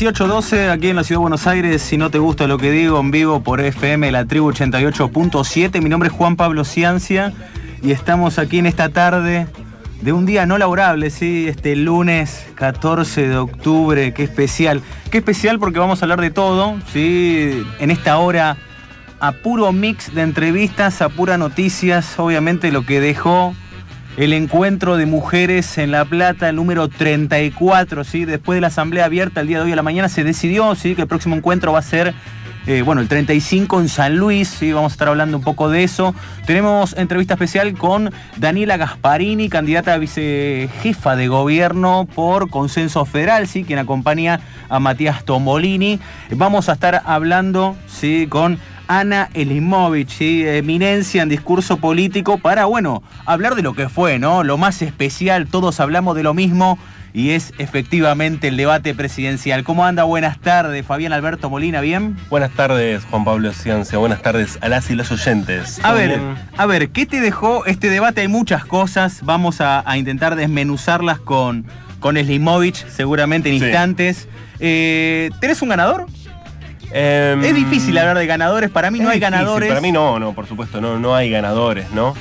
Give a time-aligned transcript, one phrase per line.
[0.00, 1.82] Bien, 18-12 aquí en la Ciudad de Buenos Aires.
[1.82, 5.82] Si no te gusta lo que digo, en vivo por FM, la tribu 88.7.
[5.82, 7.34] Mi nombre es Juan Pablo Ciancia
[7.82, 9.46] y estamos aquí en esta tarde
[10.00, 11.46] de un día no laborable, ¿sí?
[11.48, 14.80] Este lunes 14 de octubre, qué especial.
[15.10, 17.62] Qué especial porque vamos a hablar de todo, ¿sí?
[17.78, 18.56] En esta hora
[19.20, 23.54] a puro mix de entrevistas, a pura noticias, obviamente lo que dejó
[24.16, 28.24] el encuentro de mujeres en La Plata, el número 34, ¿sí?
[28.24, 30.94] Después de la asamblea abierta el día de hoy a la mañana se decidió, ¿sí?
[30.94, 32.12] Que el próximo encuentro va a ser,
[32.66, 34.72] eh, bueno, el 35 en San Luis, ¿sí?
[34.72, 36.14] Vamos a estar hablando un poco de eso.
[36.44, 43.64] Tenemos entrevista especial con Daniela Gasparini, candidata a vicejefa de gobierno por Consenso Federal, ¿sí?
[43.64, 46.00] Quien acompaña a Matías Tomolini.
[46.32, 48.26] Vamos a estar hablando, ¿sí?
[48.28, 48.58] Con
[48.90, 54.42] Ana Elimovich, eminencia en discurso político, para, bueno, hablar de lo que fue, ¿no?
[54.42, 56.76] Lo más especial, todos hablamos de lo mismo
[57.12, 59.62] y es efectivamente el debate presidencial.
[59.62, 60.02] ¿Cómo anda?
[60.02, 62.16] Buenas tardes, Fabián Alberto Molina, ¿bien?
[62.30, 63.96] Buenas tardes, Juan Pablo Ciencia.
[63.96, 65.78] Buenas tardes a las y los oyentes.
[65.84, 66.20] A ver,
[66.56, 68.22] a ver, ¿qué te dejó este debate?
[68.22, 71.64] Hay muchas cosas, vamos a, intentar desmenuzarlas con,
[72.00, 74.26] con seguramente en instantes.
[74.58, 76.06] Eh, ¿Tenés un ganador?
[76.92, 79.68] Em, es difícil hablar de ganadores, para mí no hay ganadores.
[79.68, 82.14] Para mí no, no, por supuesto, no, no hay ganadores, ¿no?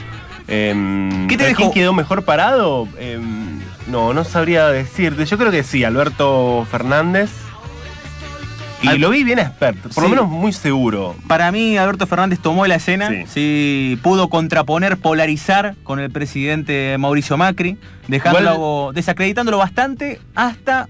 [0.48, 1.64] Em, ¿Qué te dejó?
[1.64, 2.88] ¿Quién quedó mejor parado?
[3.00, 5.26] Em, no, no sabría decirte.
[5.26, 7.30] Yo creo que sí, Alberto Fernández.
[8.82, 11.14] Y lo vi bien experto, por lo menos muy seguro.
[11.28, 14.00] Para mí, Alberto Fernández tomó la escena, sí.
[14.02, 17.78] pudo contraponer, polarizar con el presidente Mauricio Macri,
[18.08, 20.88] dejándolo, desacreditándolo bastante hasta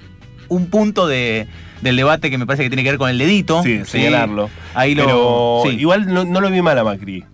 [0.50, 1.48] un punto de,
[1.82, 3.64] del debate que me parece que tiene que ver con el dedito.
[3.64, 4.50] Sí, señalarlo.
[4.74, 5.64] Ahí lo.
[5.66, 7.26] Igual no, lo vi mal a Macri.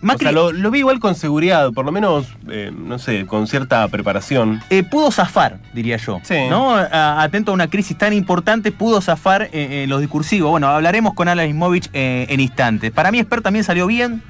[0.00, 3.46] Macri o sea, lo, vi igual con seguridad, por lo menos, eh, no sé, con
[3.46, 4.60] cierta preparación.
[4.68, 6.20] Eh, pudo zafar, diría yo.
[6.22, 6.36] Sí.
[6.50, 6.74] ¿no?
[6.76, 10.50] atento a una crisis tan importante, pudo zafar en los discursivos.
[10.50, 12.92] Bueno, hablaremos con Alan Ismovich eh, en instantes.
[12.92, 14.22] Para mí, Esper también salió bien,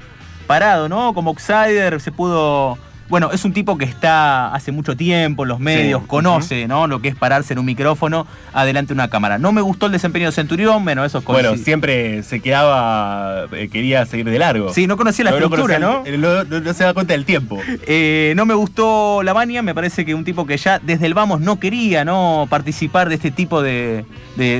[0.47, 1.13] parado, ¿no?
[1.13, 2.77] Como outsider, se pudo
[3.09, 6.87] bueno, es un tipo que está hace mucho tiempo en los medios, conoce, ¿no?
[6.87, 9.37] Lo que es pararse en un micrófono adelante de una cámara.
[9.37, 13.69] No me gustó el desempeño de Centurión, bueno, eso es Bueno, siempre se quedaba, eh,
[13.71, 14.73] quería seguir de largo.
[14.73, 16.03] Sí, no conocía la estructura, ¿no?
[16.17, 17.59] No, se da cuenta del tiempo.
[17.89, 21.13] Eh, no me gustó la Baña, me parece que un tipo que ya desde el
[21.13, 22.47] vamos no quería, ¿no?
[22.49, 24.05] Participar de este tipo de,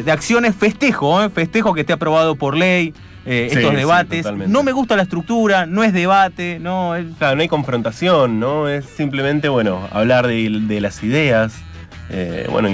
[0.10, 0.56] acciones.
[0.56, 1.30] Festejo, ¿eh?
[1.30, 2.94] Festejo que esté aprobado por ley.
[3.30, 4.26] Eh, estos debates.
[4.48, 8.70] no me gusta la estructura, no es debate, no Claro, no hay confrontación, ¿no?
[8.70, 11.54] Es simplemente, bueno, hablar de, las ideas.
[12.10, 12.70] Eh, bueno,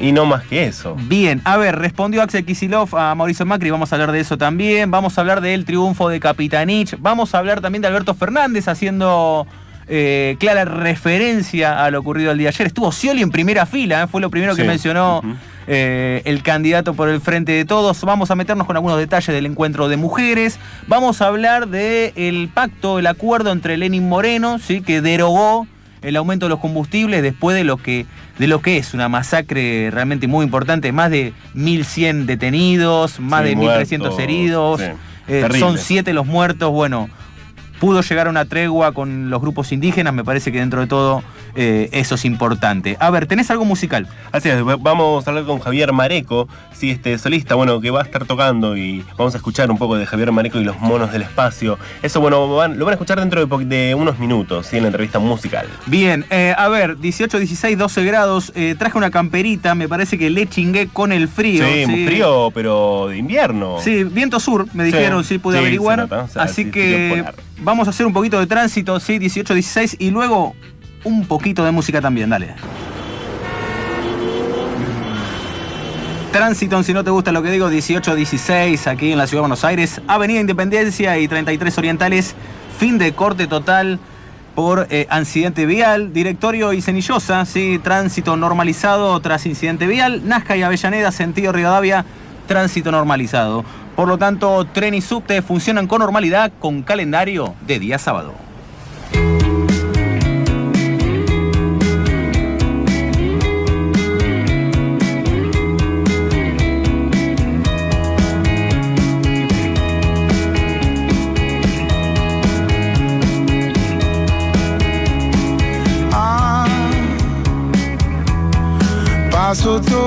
[0.00, 0.96] y no, más que eso.
[0.98, 4.90] Bien, a ver, respondió Axel Kisilov a Mauricio Macri, vamos a hablar de eso también,
[4.90, 9.46] vamos a hablar del triunfo de Capitanich, vamos a hablar también de Alberto Fernández haciendo
[9.88, 12.66] eh, clara referencia a lo ocurrido el día de ayer.
[12.68, 15.20] Estuvo Scioli en primera fila, fue lo primero que mencionó
[15.70, 18.00] eh, el candidato por el frente de todos.
[18.00, 20.58] Vamos a meternos con algunos detalles del encuentro de mujeres.
[20.86, 24.80] Vamos a hablar del pacto, el acuerdo entre Lenin Moreno, ¿sí?
[24.80, 25.66] que derogó
[26.00, 28.06] el aumento de los combustibles después de lo que,
[28.38, 33.54] de lo que es una masacre realmente muy importante, más de 1.100 detenidos, más de
[33.54, 34.80] 1.300 heridos,
[35.26, 37.10] eh, son siete los muertos, bueno,
[37.78, 41.22] pudo llegar a una tregua con los grupos indígenas, me parece que dentro de todo
[41.60, 42.96] eh, eso es importante.
[43.00, 44.06] A ver, ¿tenés algo musical?
[44.30, 48.04] Así es, vamos a hablar con Javier Mareco, sí, este solista, bueno, que va a
[48.04, 51.22] estar tocando y vamos a escuchar un poco de Javier Mareco y los monos del
[51.22, 51.76] espacio.
[52.00, 54.76] Eso, bueno, lo van a escuchar dentro de, unos minutos, ¿sí?
[54.76, 55.66] en la entrevista musical.
[55.86, 60.30] Bien, eh, a ver, 18, 16, 12 grados, eh, traje una camperita, me parece que
[60.30, 61.64] le chingué con el frío.
[61.66, 63.78] Sí, frío, pero de invierno.
[63.80, 66.08] Sí, viento sur, me dijeron, sí, pude averiguar.
[66.36, 67.24] Así que
[67.60, 70.54] vamos a hacer un poquito de tránsito, sí, 18, 16 y luego
[71.04, 72.54] un poquito de música también, dale.
[76.32, 79.64] Tránsito, si no te gusta lo que digo, 18-16 aquí en la Ciudad de Buenos
[79.64, 82.34] Aires, Avenida Independencia y 33 Orientales,
[82.78, 83.98] fin de corte total
[84.54, 90.62] por eh, accidente vial, directorio y cenillosa, sí, tránsito normalizado tras incidente vial, Nazca y
[90.62, 92.04] Avellaneda, sentido Rivadavia,
[92.46, 93.64] tránsito normalizado.
[93.96, 98.47] Por lo tanto, tren y subte funcionan con normalidad con calendario de día sábado.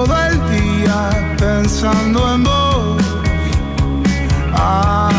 [0.06, 3.04] Todo el día pensando en vos.
[4.54, 5.10] Ah,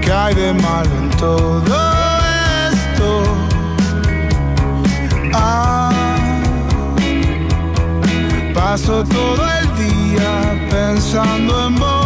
[0.00, 1.76] ¿qué hay de malo en todo
[2.72, 3.22] esto?
[5.34, 5.90] Ah,
[8.54, 10.32] Paso todo el día
[10.70, 12.01] pensando en vos.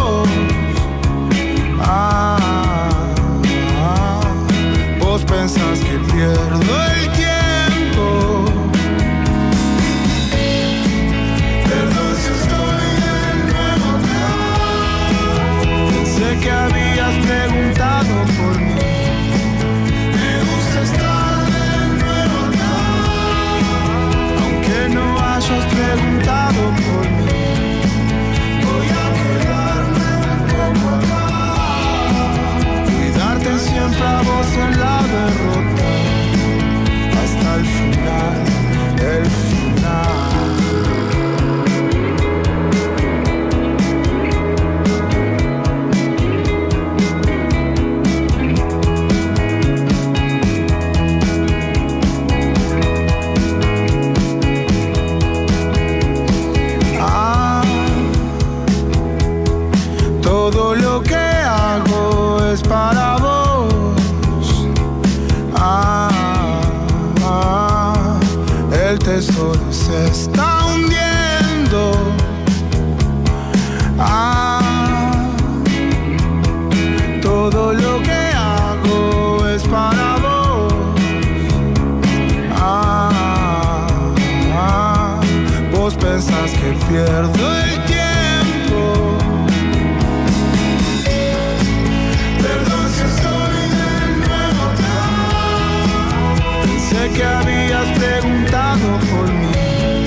[25.49, 27.81] Hayas preguntado por mí.
[28.65, 30.11] Voy a quedarme
[30.51, 31.25] poco acá.
[32.85, 34.97] Cuidarte siempre a vos en la
[85.87, 89.17] vos pensás que pierdo el tiempo.
[92.43, 93.91] Perdón si estoy de
[94.23, 94.99] nuevo acá.
[96.63, 100.05] Pensé que habías preguntado por mí.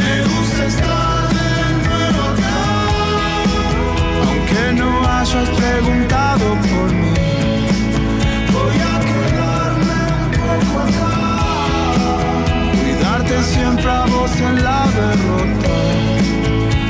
[0.00, 1.52] Me gusta estar de
[1.86, 2.60] nuevo acá.
[4.26, 6.07] Aunque no hayas preguntado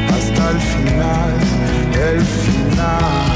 [0.08, 1.34] Hasta el final,
[1.93, 3.28] el final.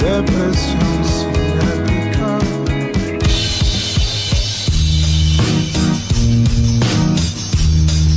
[0.00, 0.90] Depresión.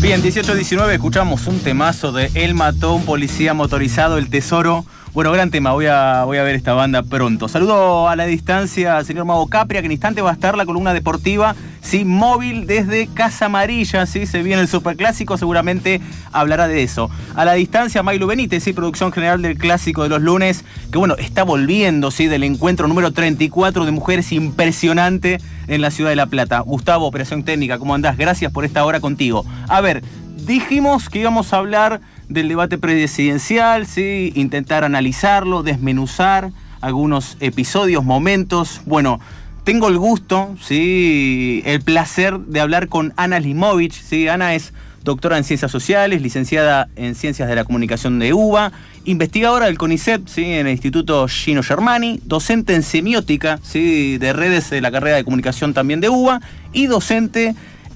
[0.02, 4.86] Bien, 18-19 escuchamos un temazo de Él mató un policía motorizado, El Tesoro.
[5.14, 7.48] Bueno, gran tema, voy a, voy a ver esta banda pronto.
[7.48, 10.66] Saludo a la distancia al señor Mago Capria, que en instante va a estar la
[10.66, 16.02] columna deportiva, sí, móvil desde Casa Amarilla, sí, se viene el superclásico, seguramente
[16.32, 17.12] hablará de eso.
[17.36, 21.14] A la distancia, Mailu Benítez, sí, producción general del clásico de los lunes, que bueno,
[21.20, 26.26] está volviendo, sí, del encuentro número 34 de mujeres impresionante en la ciudad de La
[26.26, 26.60] Plata.
[26.62, 28.18] Gustavo, Operación Técnica, ¿cómo andás?
[28.18, 29.46] Gracias por esta hora contigo.
[29.68, 30.02] A ver,
[30.48, 32.02] dijimos que íbamos a hablar
[32.34, 34.34] del debate presidencial, ¿sí?
[34.36, 38.82] intentar analizarlo, desmenuzar algunos episodios, momentos.
[38.86, 39.20] Bueno,
[39.64, 41.62] tengo el gusto, ¿sí?
[41.66, 43.94] el placer de hablar con Ana Limovich.
[43.94, 44.28] ¿sí?
[44.28, 44.74] Ana es
[45.04, 48.72] doctora en Ciencias Sociales, licenciada en Ciencias de la Comunicación de UBA,
[49.06, 50.44] investigadora del CONICET ¿sí?
[50.44, 54.18] en el Instituto Gino Germani, docente en semiótica ¿sí?
[54.18, 56.42] de redes de la carrera de comunicación también de UBA
[56.74, 57.54] y docente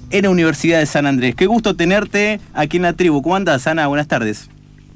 [0.09, 1.35] en la Universidad de San Andrés.
[1.35, 3.21] Qué gusto tenerte aquí en la tribu.
[3.21, 3.87] ¿Cómo andas, Ana?
[3.87, 4.49] Buenas tardes.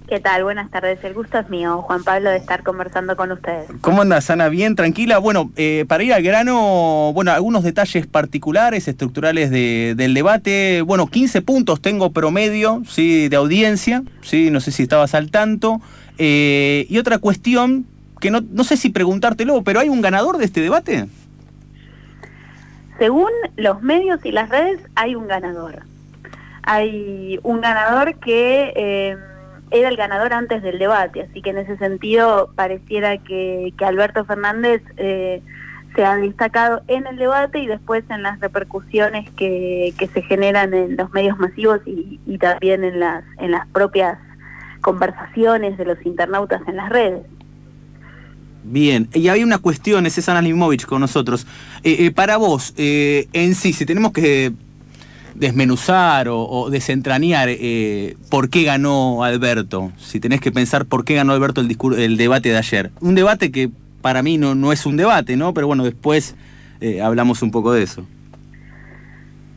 [0.07, 0.43] ¿Qué tal?
[0.43, 0.99] Buenas tardes.
[1.03, 3.67] El gusto es mío, Juan Pablo, de estar conversando con ustedes.
[3.79, 4.49] ¿Cómo andas, Ana?
[4.49, 5.19] Bien, tranquila.
[5.19, 10.81] Bueno, eh, para ir al grano, bueno, algunos detalles particulares, estructurales de- del debate.
[10.81, 15.79] Bueno, 15 puntos tengo promedio, sí, de audiencia, sí, no sé si estabas al tanto.
[16.17, 17.85] Eh, y otra cuestión
[18.19, 21.05] que no, no sé si preguntártelo, pero ¿hay un ganador de este debate?
[23.01, 25.79] Según los medios y las redes, hay un ganador.
[26.61, 29.17] Hay un ganador que eh,
[29.71, 34.23] era el ganador antes del debate, así que en ese sentido pareciera que, que Alberto
[34.23, 35.41] Fernández eh,
[35.95, 40.71] se ha destacado en el debate y después en las repercusiones que, que se generan
[40.75, 44.19] en los medios masivos y, y también en las, en las propias
[44.81, 47.25] conversaciones de los internautas en las redes.
[48.63, 51.47] Bien, y había una cuestión, es Ana Limovich con nosotros.
[51.83, 54.53] Eh, eh, para vos, eh, en sí, si tenemos que
[55.33, 57.49] desmenuzar o, o desentrañar
[58.29, 62.49] por qué ganó Alberto, si tenés que pensar por qué ganó Alberto el, el debate
[62.49, 62.91] de ayer.
[62.99, 65.53] Un debate que para mí no, no es un debate, ¿no?
[65.53, 66.35] Pero bueno, después
[67.01, 68.05] hablamos un poco de eso.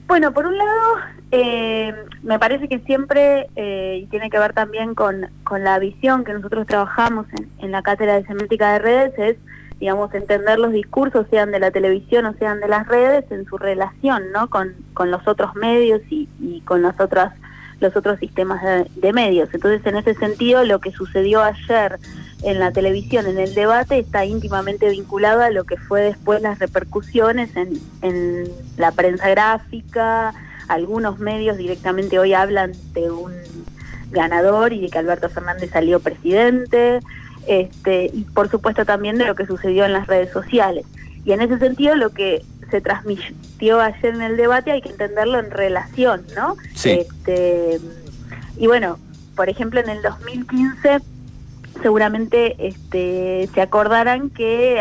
[0.07, 0.97] Bueno, por un lado,
[1.31, 6.25] eh, me parece que siempre, eh, y tiene que ver también con, con la visión
[6.25, 9.37] que nosotros trabajamos en, en la cátedra de semántica de redes, es,
[9.81, 13.57] digamos, entender los discursos, sean de la televisión o sean de las redes, en su
[13.57, 14.49] relación, ¿no?
[14.51, 16.97] Con, con los otros medios y, y con las
[17.81, 18.63] los otros sistemas
[18.95, 19.49] de, medios.
[19.53, 21.99] Entonces, en ese sentido, lo que sucedió ayer
[22.45, 26.59] en la televisión, en el debate, está íntimamente vinculado a lo que fue después las
[26.59, 30.35] repercusiones en, la prensa gráfica.
[30.69, 33.33] Algunos medios directamente hoy hablan de un
[34.11, 37.01] ganador y de que Alberto Fernández salió presidente.
[37.47, 40.87] Este, y por supuesto también de lo que sucedió en las redes sociales.
[41.25, 45.39] Y en ese sentido lo que se transmitió ayer en el debate hay que entenderlo
[45.39, 46.57] en relación, ¿no?
[46.85, 47.81] Este,
[48.57, 48.99] y bueno,
[49.35, 51.01] por ejemplo, en el 2015
[51.83, 54.81] seguramente este, se acordarán que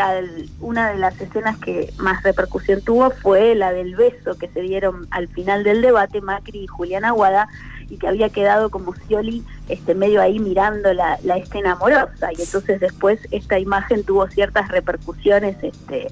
[0.60, 5.08] una de las escenas que más repercusión tuvo fue la del beso que se dieron
[5.12, 7.48] al final del debate Macri y Julián Aguada
[7.90, 12.32] y que había quedado como Scioli este, medio ahí mirando la, la escena amorosa.
[12.38, 16.08] Y entonces después esta imagen tuvo ciertas repercusiones este,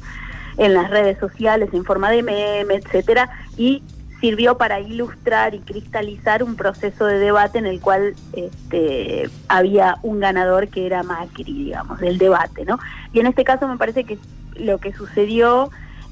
[0.57, 3.83] en las redes sociales en forma de meme, etcétera, y
[4.21, 10.19] sirvió para ilustrar y cristalizar un proceso de debate en el cual este, había un
[10.19, 12.79] ganador que era Macri, digamos, del debate, ¿no?
[13.11, 14.19] Y en este caso me parece que
[14.55, 15.71] lo que sucedió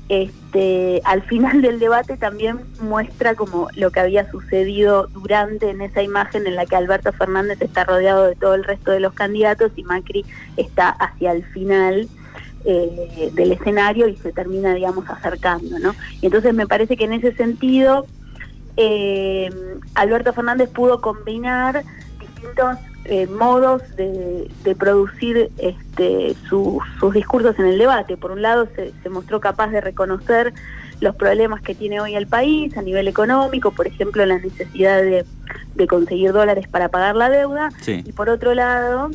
[0.10, 6.01] este, al final del debate también muestra como lo que había sucedido durante en esa
[6.01, 9.72] imagen en la que Alberto Fernández está rodeado de todo el resto de los candidatos
[9.75, 10.25] y Macri
[10.58, 12.10] está hacia el final
[12.66, 15.96] eh, del escenario y se termina, digamos, acercando, ¿no?
[16.22, 18.06] Y entonces me parece que en ese sentido
[18.75, 19.50] eh,
[19.96, 21.84] Alberto Fernández pudo combinar
[22.20, 28.18] distintos eh, modos de, producir este, sus discursos en el debate.
[28.18, 30.54] Por un lado, se, mostró capaz de reconocer
[31.01, 35.25] los problemas que tiene hoy el país a nivel económico, por ejemplo, la necesidad de,
[35.88, 39.10] conseguir dólares para pagar la deuda, y por otro lado,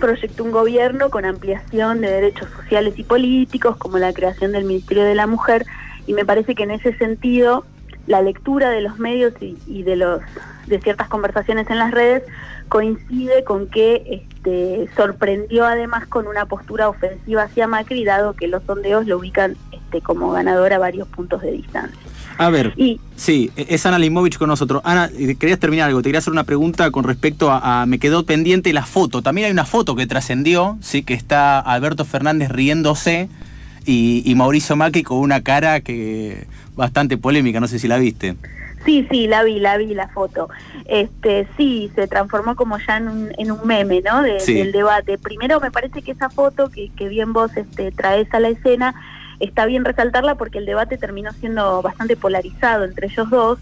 [0.00, 5.04] proyectó un gobierno con ampliación de derechos sociales y políticos, como la creación del Ministerio
[5.04, 5.66] de la Mujer,
[6.06, 7.64] y me parece que en ese sentido
[8.06, 10.22] la lectura de los medios y, de los
[10.66, 12.22] de ciertas conversaciones en las redes
[12.68, 18.62] coincide con que este, sorprendió además con una postura ofensiva hacia Macri, dado que los
[18.64, 22.00] sondeos lo ubican este, como ganador a varios puntos de distancia.
[22.38, 22.74] A ver,
[23.16, 24.80] sí, es Ana Limovich con nosotros.
[24.84, 28.72] Ana, querías terminar algo, te quería hacer una pregunta con respecto a, me quedó pendiente
[28.72, 29.22] la foto.
[29.22, 33.28] También hay una foto que trascendió, sí, que está Alberto Fernández riéndose
[33.84, 38.36] y, Mauricio Macri con una cara que bastante polémica, no sé si la viste.
[38.84, 40.48] Sí, sí, la vi, la vi la foto.
[40.86, 44.22] Este, sí, se transformó como ya en un, en un meme, ¿no?
[44.22, 45.18] Del debate.
[45.18, 48.94] Primero me parece que esa foto que, que bien vos este, traes a la escena
[49.40, 53.58] está bien resaltarla porque el debate terminó siendo bastante polarizado entre ellos dos,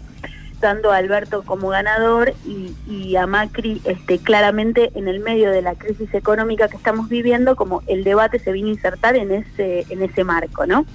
[0.59, 5.75] dando a Alberto como ganador y, a Macri este, claramente en el medio de la
[5.75, 10.01] crisis económica que estamos viviendo, como el debate se vino a insertar en ese, en
[10.01, 10.85] ese marco, ¿no?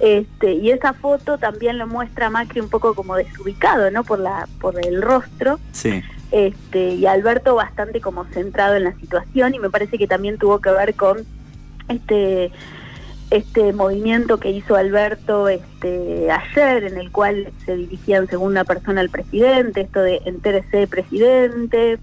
[0.00, 4.04] Este, y esa foto también lo muestra a Macri un poco como desubicado, ¿no?
[4.04, 5.60] Por la, por el rostro.
[5.72, 6.02] Sí.
[6.30, 10.60] Este, y Alberto bastante como centrado en la situación, y me parece que también tuvo
[10.60, 11.26] que ver con
[11.88, 12.52] este
[13.30, 19.00] este movimiento que hizo Alberto este, ayer, en el cual se dirigía en segunda persona
[19.00, 21.98] al presidente, esto de entérese presidente,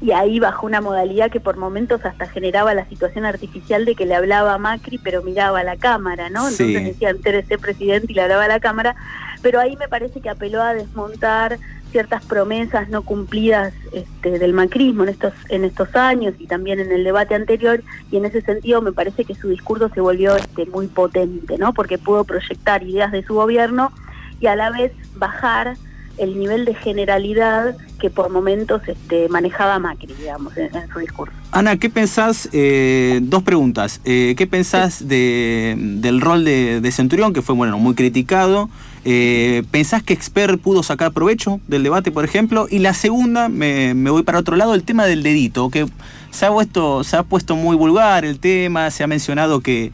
[0.00, 4.06] y ahí bajó una modalidad que por momentos hasta generaba la situación artificial de que
[4.06, 6.48] le hablaba a Macri pero miraba a la cámara, ¿no?
[6.48, 8.96] Entonces decía entérese presidente y le hablaba a la cámara,
[9.42, 11.58] pero ahí me parece que apeló a desmontar
[11.90, 16.92] ciertas promesas no cumplidas este, del macrismo en estos, en estos años y también en
[16.92, 20.66] el debate anterior y en ese sentido me parece que su discurso se volvió este,
[20.66, 21.72] muy potente, ¿no?
[21.74, 23.92] porque pudo proyectar ideas de su gobierno
[24.40, 25.76] y a la vez bajar
[26.18, 31.34] el nivel de generalidad que por momentos este, manejaba Macri, digamos, en, su discurso.
[31.50, 32.48] Ana, ¿qué pensás?
[32.52, 34.00] Eh, dos preguntas.
[34.04, 38.68] Eh, ¿Qué pensás de, del rol de, de, Centurión, que fue bueno, muy criticado?
[39.04, 42.66] Eh, ¿Pensás que Expert pudo sacar provecho del debate, por ejemplo?
[42.70, 45.86] Y la segunda, me, voy para otro lado, el tema del dedito, que
[46.30, 49.92] se ha, puesto, se ha puesto muy vulgar el tema, se ha mencionado que,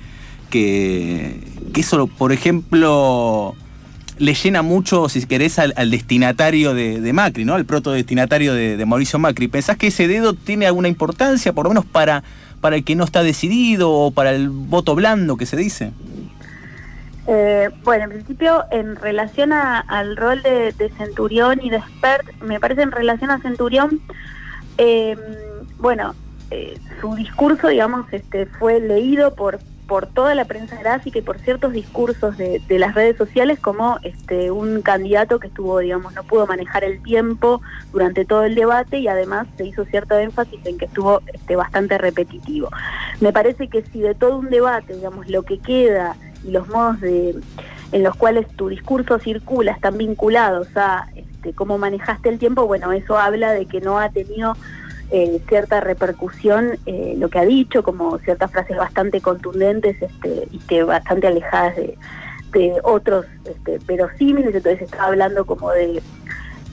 [0.50, 1.40] que,
[1.74, 3.54] eso, por ejemplo,
[4.18, 7.54] le llena mucho, si querés, al, destinatario de, Macri, ¿no?
[7.54, 9.46] Al protodestinatario de, de Mauricio Macri.
[9.46, 12.24] ¿Pensás que ese dedo tiene alguna importancia, por lo menos para,
[12.60, 15.92] para el que no está decidido o para el voto blando que se dice?
[17.28, 22.82] Eh, bueno, en principio, en relación al rol de, Centurión y de Expert, me parece
[22.82, 24.00] en relación a Centurión,
[24.78, 25.18] em,
[25.78, 26.14] bueno,
[26.50, 31.38] eh, su discurso, digamos, este, fue leído por por toda la prensa gráfica y por
[31.38, 36.46] ciertos discursos de, las redes sociales como este un candidato que estuvo, digamos, no pudo
[36.46, 40.86] manejar el tiempo durante todo el debate y además se hizo cierto énfasis en que
[40.86, 42.68] estuvo este, bastante repetitivo.
[43.20, 46.16] Me parece que si de todo un debate, digamos, lo que queda
[46.46, 47.34] y los modos de,
[47.92, 52.92] en los cuales tu discurso circula, están vinculados a este, cómo manejaste el tiempo, bueno,
[52.92, 54.54] eso habla de que no ha tenido
[55.10, 60.58] eh, cierta repercusión eh, lo que ha dicho, como ciertas frases bastante contundentes este, y
[60.58, 61.96] que bastante alejadas de,
[62.82, 66.02] otros este, verosímiles, entonces estaba hablando como de,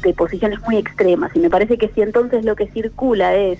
[0.01, 1.35] de, posiciones muy extremas.
[1.35, 3.59] Y me parece que si entonces lo que circula es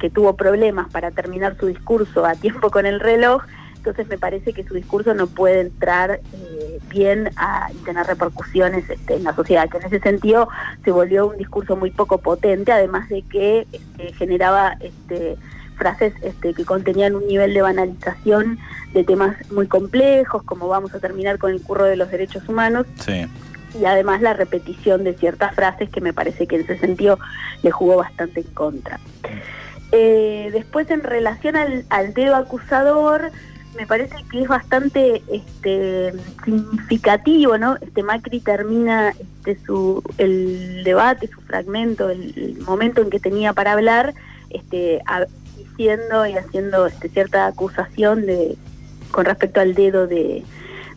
[0.00, 3.44] que tuvo problemas para terminar su discurso a tiempo con el reloj,
[3.86, 8.90] entonces me parece que su discurso no puede entrar eh, bien a, y tener repercusiones
[8.90, 10.48] este, en la sociedad, que en ese sentido
[10.84, 15.36] se volvió un discurso muy poco potente, además de que este, generaba este,
[15.76, 18.58] frases este, que contenían un nivel de banalización
[18.92, 22.86] de temas muy complejos, como vamos a terminar con el curro de los derechos humanos.
[23.80, 27.20] Y además la repetición de ciertas frases que me parece que en ese sentido
[27.62, 28.98] le jugó bastante en contra.
[29.92, 33.30] Eh, después en relación al, al dedo acusador,
[33.76, 36.12] me parece que es bastante este,
[36.44, 37.76] significativo, ¿no?
[37.80, 43.72] Este Macri termina este, su, el debate, su fragmento, el, momento en que tenía para
[43.72, 44.14] hablar,
[44.50, 45.02] este,
[45.56, 48.56] diciendo y haciendo cierta acusación de
[49.10, 50.42] con respecto al dedo de,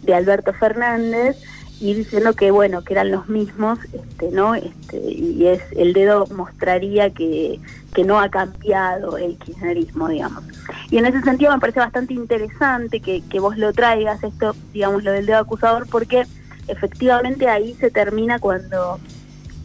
[0.01, 1.37] de Alberto Fernández
[1.79, 6.27] y diciendo que bueno que eran los mismos este no este y es el dedo
[6.27, 7.59] mostraría que,
[7.93, 10.43] que no ha cambiado el kirchnerismo digamos.
[10.89, 15.03] Y en ese sentido me parece bastante interesante que, que vos lo traigas esto digamos
[15.03, 16.25] lo del dedo acusador porque
[16.67, 18.99] efectivamente ahí se termina cuando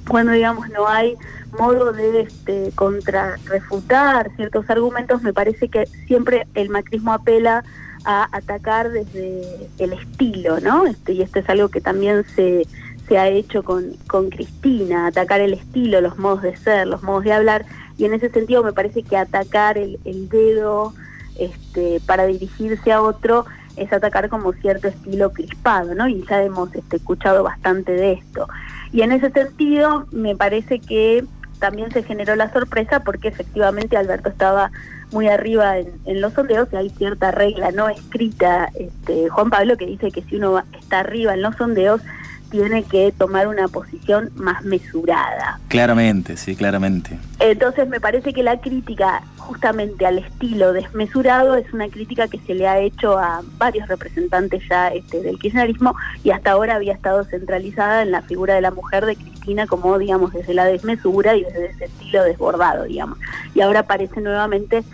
[0.08, 1.16] cuando digamos no hay
[1.58, 5.22] modo de este contrarrefutar ciertos argumentos.
[5.22, 7.64] Me parece que siempre el macrismo apela
[8.04, 10.86] a atacar desde el estilo, ¿no?
[10.86, 12.66] Este, y esto es algo que también se,
[13.08, 17.24] se ha hecho con, con Cristina, atacar el estilo, los modos de ser, los modos
[17.24, 17.64] de hablar,
[17.96, 20.94] y en ese sentido me parece que atacar el, el dedo
[21.38, 23.44] este, para dirigirse a otro
[23.76, 26.08] es atacar como cierto estilo crispado, ¿no?
[26.08, 28.48] Y ya hemos este, escuchado bastante de esto.
[28.92, 31.24] Y en ese sentido me parece que
[31.58, 34.70] también se generó la sorpresa porque efectivamente Alberto estaba
[35.14, 39.86] muy arriba en, los sondeos y hay cierta regla no escrita, este, Juan Pablo, que
[39.86, 42.02] dice que si uno está arriba en los sondeos,
[42.50, 45.58] tiene que tomar una posición más mesurada.
[45.68, 47.18] Claramente, sí, claramente.
[47.40, 52.54] Entonces me parece que la crítica justamente al estilo desmesurado es una crítica que se
[52.54, 57.24] le ha hecho a varios representantes ya este, del kirchnerismo y hasta ahora había estado
[57.24, 61.44] centralizada en la figura de la mujer de Cristina como digamos desde la desmesura y
[61.44, 63.18] desde ese estilo desbordado, digamos.
[63.54, 64.84] Y ahora aparece nuevamente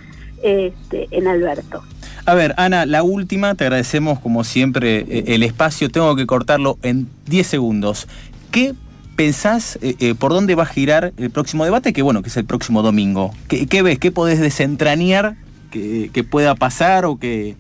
[0.42, 1.82] este, en Alberto.
[2.26, 6.78] A ver, Ana, la última, te agradecemos como siempre eh, el espacio, tengo que cortarlo
[6.82, 8.06] en 10 segundos.
[8.50, 8.74] ¿Qué
[9.16, 12.36] pensás, eh, eh, por dónde va a girar el próximo debate, que bueno, que es
[12.36, 13.32] el próximo domingo?
[13.48, 13.98] ¿Qué, ves?
[13.98, 15.36] ¿Qué podés desentrañar
[15.70, 17.56] que, pueda pasar o, que,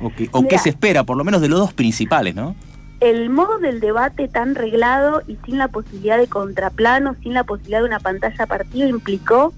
[0.00, 2.54] o, qué se espera, por lo menos de los dos principales, no?
[3.00, 7.80] El modo del debate tan reglado y sin la posibilidad de contraplano, sin la posibilidad
[7.80, 9.52] de una pantalla partida, implicó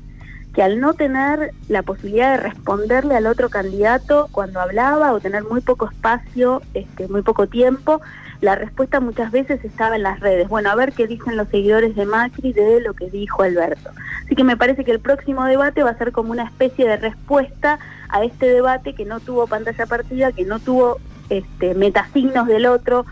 [0.56, 5.44] que al no tener la posibilidad de responderle al otro candidato cuando hablaba o tener
[5.44, 8.00] muy poco espacio, este, muy poco tiempo,
[8.40, 10.48] la respuesta muchas veces estaba en las redes.
[10.48, 13.90] Bueno, a ver qué dicen los seguidores de Macri de lo que dijo Alberto.
[14.24, 16.96] Así que me parece que el próximo debate va a ser como una especie de
[16.96, 20.96] respuesta a este debate que no tuvo pantalla partida, que no tuvo
[21.28, 23.04] este, metasignos del otro,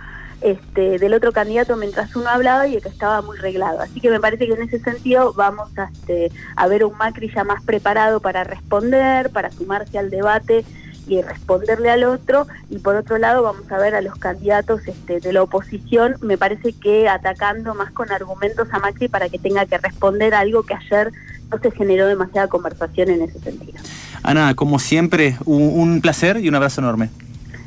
[0.44, 3.80] este, del otro candidato mientras uno hablaba y que estaba muy reglado.
[3.80, 7.32] Así que me parece que en ese sentido vamos a, este, a ver un Macri
[7.34, 10.66] ya más preparado para responder, para sumarse al debate
[11.06, 15.20] y responderle al otro y por otro lado vamos a ver a los candidatos este,
[15.20, 19.64] de la oposición me parece que atacando más con argumentos a Macri para que tenga
[19.64, 21.10] que responder algo que ayer
[21.50, 23.78] no se generó demasiada conversación en ese sentido.
[24.22, 27.10] Ana, como siempre, un placer y un abrazo enorme.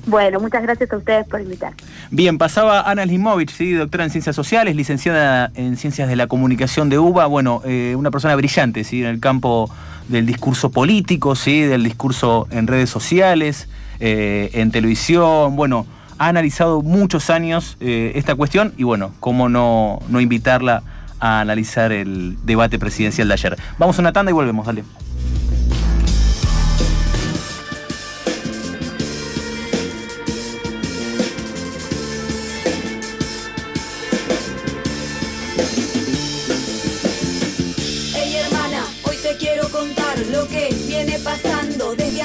[0.08, 1.74] Bueno, muchas gracias a ustedes por invitar.
[2.12, 3.74] Bien, pasaba Ana Slimovich, ¿sí?
[3.74, 8.10] doctora en Ciencias Sociales, licenciada en Ciencias de la Comunicación de UBA, bueno, eh, una
[8.10, 9.02] persona brillante ¿sí?
[9.02, 9.70] en el campo
[10.08, 11.60] del discurso político, ¿sí?
[11.62, 13.68] del discurso en redes sociales,
[14.00, 15.86] eh, en televisión, bueno,
[16.18, 20.84] ha analizado muchos años eh, esta cuestión y bueno, cómo no, no invitarla
[21.20, 23.58] a analizar el debate presidencial de ayer.
[23.78, 24.84] Vamos a una tanda y volvemos, dale.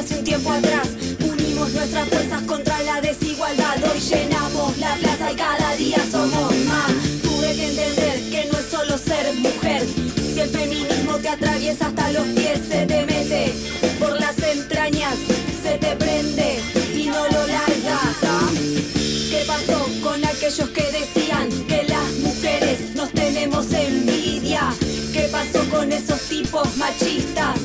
[0.02, 0.88] Hace un tiempo atrás.
[1.20, 3.76] Unimos nuestras fuerzas contra la desigualdad.
[3.84, 6.92] Hoy llenamos la plaza y cada día somos más.
[7.22, 9.86] Tuve que entender que no es solo ser mujer.
[10.34, 13.54] Si el feminismo te atraviesa hasta los pies, se te mete
[14.00, 15.14] por las entrañas,
[15.62, 16.60] se te prende
[16.94, 18.16] y no lo largas.
[19.30, 20.52] ¿Qué pasó con aquel?
[21.12, 24.72] piensan que las mujeres nos tenemos envidia.
[25.12, 27.58] ¿Qué pasó con esos tipos machistas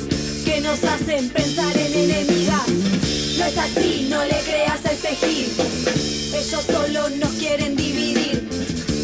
[0.60, 2.68] nos hacen pensar en enemigas?
[3.38, 5.08] No es así, no le creas a ese.
[6.36, 8.48] Ellos solo nos quieren dividir.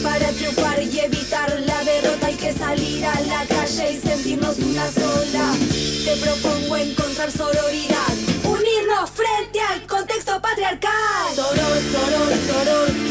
[0.03, 4.91] Para triunfar y evitar la derrota hay que salir a la calle y sentirnos una
[4.91, 5.55] sola.
[6.05, 8.13] Te propongo encontrar sororidad,
[8.45, 11.35] unirnos frente al contexto patriarcal.
[11.35, 13.04] Soror, soror, soror,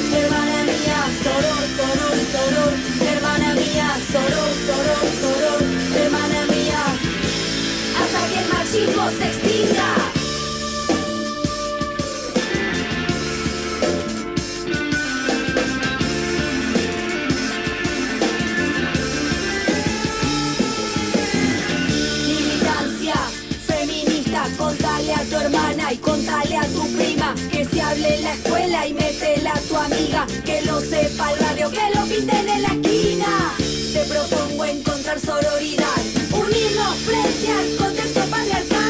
[28.34, 32.62] escuela y métela a tu amiga, que lo sepa el radio, que lo pinten en
[32.62, 33.54] la esquina.
[33.94, 38.83] Te propongo encontrar sororidad, unirnos frente al contexto patriarcal.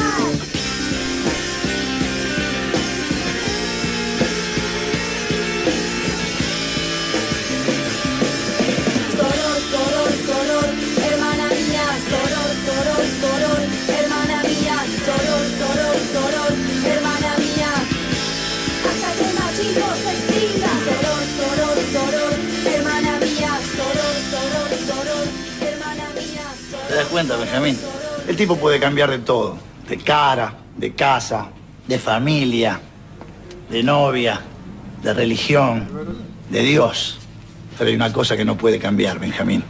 [27.13, 27.77] Cuenta, Benjamín?
[28.27, 29.55] El tipo puede cambiar de todo.
[29.87, 31.49] De cara, de casa,
[31.87, 32.79] de familia,
[33.69, 34.41] de novia,
[35.03, 35.87] de religión,
[36.49, 37.19] de Dios.
[37.77, 39.63] Pero hay una cosa que no puede cambiar, Benjamín.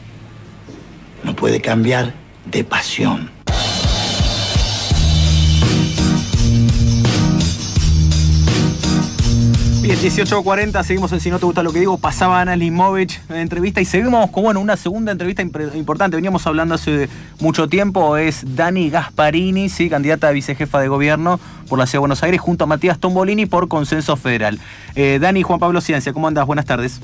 [1.25, 2.13] No puede cambiar
[2.45, 3.29] de pasión.
[10.03, 13.79] 18.40, seguimos en Si no te gusta lo que digo, pasaba Ana Limovich en entrevista
[13.79, 17.07] y seguimos con bueno, una segunda entrevista importante, veníamos hablando hace
[17.39, 21.39] mucho tiempo, es Dani Gasparini, sí, candidata a vicejefa de gobierno
[21.69, 24.59] por la Ciudad de Buenos Aires, junto a Matías Tombolini por Consenso Federal.
[24.95, 26.45] Eh, Dani, Juan Pablo Ciencia, ¿cómo andas?
[26.45, 26.99] Buenas tardes.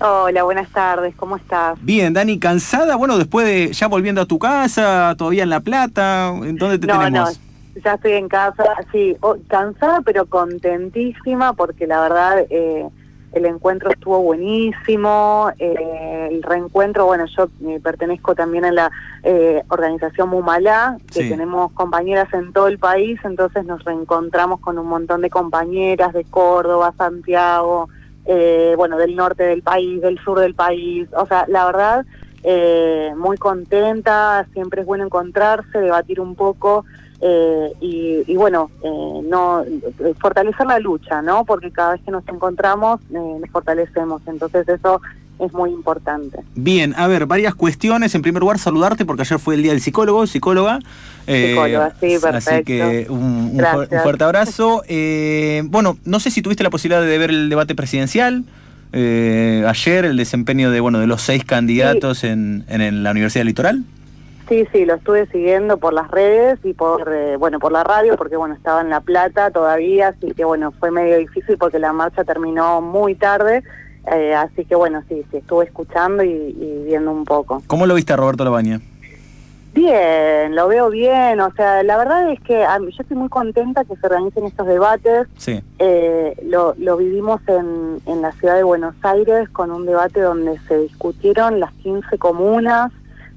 [0.00, 1.78] Hola, buenas tardes, ¿cómo estás?
[1.80, 2.96] Bien, Dani, ¿cansada?
[2.96, 6.86] Bueno, después de ya volviendo a tu casa, todavía en La Plata, ¿en dónde te
[6.86, 7.40] No, no, tenemos?
[7.82, 12.88] Ya estoy en casa, sí, o- cansada pero contentísima porque la verdad eh,
[13.32, 18.90] el encuentro estuvo buenísimo, eh, el reencuentro, bueno, yo eh, pertenezco también a la
[19.22, 21.28] eh, organización Mumalá, que Sí.
[21.30, 26.24] tenemos compañeras en todo el país, entonces nos reencontramos con un montón de compañeras de
[26.24, 27.88] Córdoba, Santiago,
[28.26, 32.04] eh, bueno, del norte del país, del sur del país, o sea, la verdad,
[32.44, 36.84] eh, muy contenta, siempre es bueno encontrarse, debatir un poco
[37.22, 39.62] eh, y, y bueno, eh, no
[40.20, 41.44] fortalecer la lucha, ¿no?
[41.44, 45.00] Porque cada vez que nos encontramos eh, nos fortalecemos, entonces eso
[45.38, 46.38] es muy importante.
[46.54, 48.14] Bien, a ver, varias cuestiones.
[48.14, 50.78] En primer lugar, saludarte porque ayer fue el día del psicólogo, psicóloga.
[51.26, 54.02] Eh, Psicóloga, sí, Así que un, un fu- un Gracias.
[54.02, 54.82] fuerte abrazo.
[55.70, 58.44] Bueno, no sé si tuviste la posibilidad de ver el debate presidencial.
[58.92, 63.84] ayer, el desempeño de bueno de los seis candidatos en, en la Universidad Litoral.
[64.48, 68.16] Sí, sí, lo estuve siguiendo por las redes y por, eh, bueno, por la radio,
[68.16, 71.92] porque bueno, estaba en La Plata todavía, así que bueno, fue medio difícil porque la
[71.92, 73.62] marcha terminó muy tarde,
[74.12, 77.62] eh, así que bueno, sí, sí, estuve escuchando y, y viendo un poco.
[77.68, 78.80] ¿Cómo lo viste a Roberto Labaña?
[79.74, 83.30] Bien, lo veo bien, o sea, la verdad es que a mí- yo estoy muy
[83.30, 85.62] contenta que se organicen estos debates, Sí.
[85.78, 90.58] Eh, lo, lo vivimos en, en la ciudad de Buenos Aires con un debate donde
[90.68, 92.92] se discutieron las 15 comunas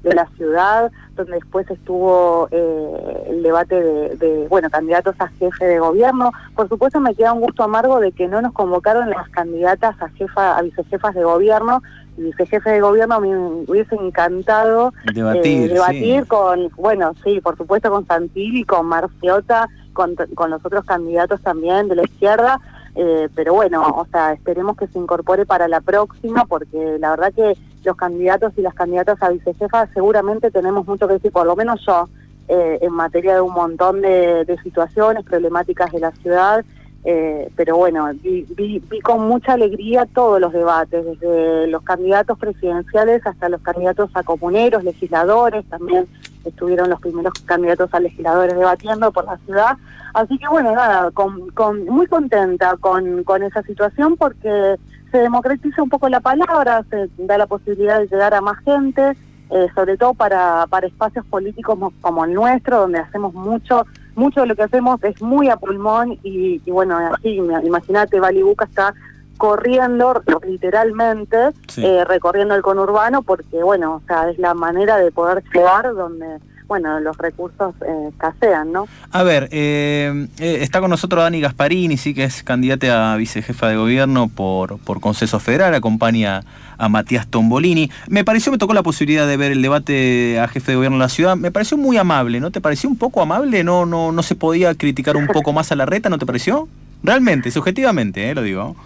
[0.06, 5.64] de la ciudad, donde después estuvo eh, el debate de, de, bueno, candidatos a jefe
[5.64, 6.30] de gobierno.
[6.54, 10.08] Por supuesto me queda un gusto amargo de que no nos convocaron las candidatas a
[10.10, 11.82] jefa, a vicejefas de gobierno,
[12.16, 16.28] y vicejefes de gobierno me hubiese encantado Debatir, eh, debatir sí.
[16.28, 21.88] con, bueno, sí, por supuesto con Santilli, con Marciota, con, con los otros candidatos también
[21.88, 22.60] de la izquierda,
[22.94, 27.32] eh, pero bueno, o sea, esperemos que se incorpore para la próxima, porque la verdad
[27.34, 31.56] que los candidatos y las candidatas a vicejefa seguramente tenemos mucho que decir, por lo
[31.56, 32.08] menos yo,
[32.48, 36.64] eh, en materia de un montón de, situaciones, problemáticas de la ciudad,
[37.04, 42.38] eh, pero bueno, vi, vi, vi con mucha alegría todos los debates, desde los candidatos
[42.38, 46.06] presidenciales hasta los candidatos a comuneros, legisladores, también
[46.44, 49.76] estuvieron los primeros candidatos a legisladores debatiendo por la ciudad.
[50.14, 54.76] Así que bueno, nada, con, con, muy contenta con, con esa situación porque
[55.10, 59.16] se democratiza un poco la palabra, se da la posibilidad de llegar a más gente,
[59.50, 64.40] eh, sobre todo para, para espacios políticos mo- como el nuestro, donde hacemos mucho, mucho
[64.40, 68.64] de lo que hacemos es muy a pulmón y, y bueno, así, ima- imagínate, Balibuca
[68.64, 68.92] está
[69.38, 71.36] corriendo literalmente,
[71.84, 76.38] eh, recorriendo el conurbano, porque bueno, o sea, es la manera de poder llegar donde
[76.68, 78.86] bueno, los recursos eh, escasean, ¿no?
[79.12, 83.68] A ver, eh, eh, está con nosotros Dani Gasparini, sí que es candidata a vicejefa
[83.68, 86.42] de gobierno por, por Conceso Federal, acompaña
[86.78, 87.90] a Matías Tombolini.
[88.08, 91.04] Me pareció, me tocó la posibilidad de ver el debate a jefe de gobierno de
[91.04, 92.50] la ciudad, me pareció muy amable, ¿no?
[92.50, 93.62] ¿Te pareció un poco amable?
[93.62, 96.68] ¿No, no, no se podía criticar un poco más a la reta, ¿no te pareció?
[97.02, 98.76] Realmente, subjetivamente, lo digo.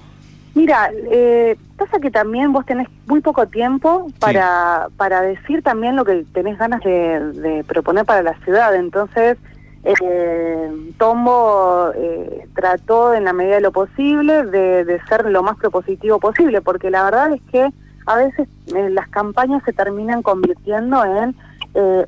[0.54, 6.04] Mira, eh, pasa que también vos tenés muy poco tiempo para, para decir también lo
[6.04, 8.74] que tenés ganas de, proponer para la ciudad.
[8.74, 9.38] Entonces,
[9.84, 16.18] eh, Tombo eh, trató en la medida de lo posible de, ser lo más propositivo
[16.18, 17.70] posible, porque la verdad es que
[18.06, 21.36] a veces eh, las campañas se terminan convirtiendo en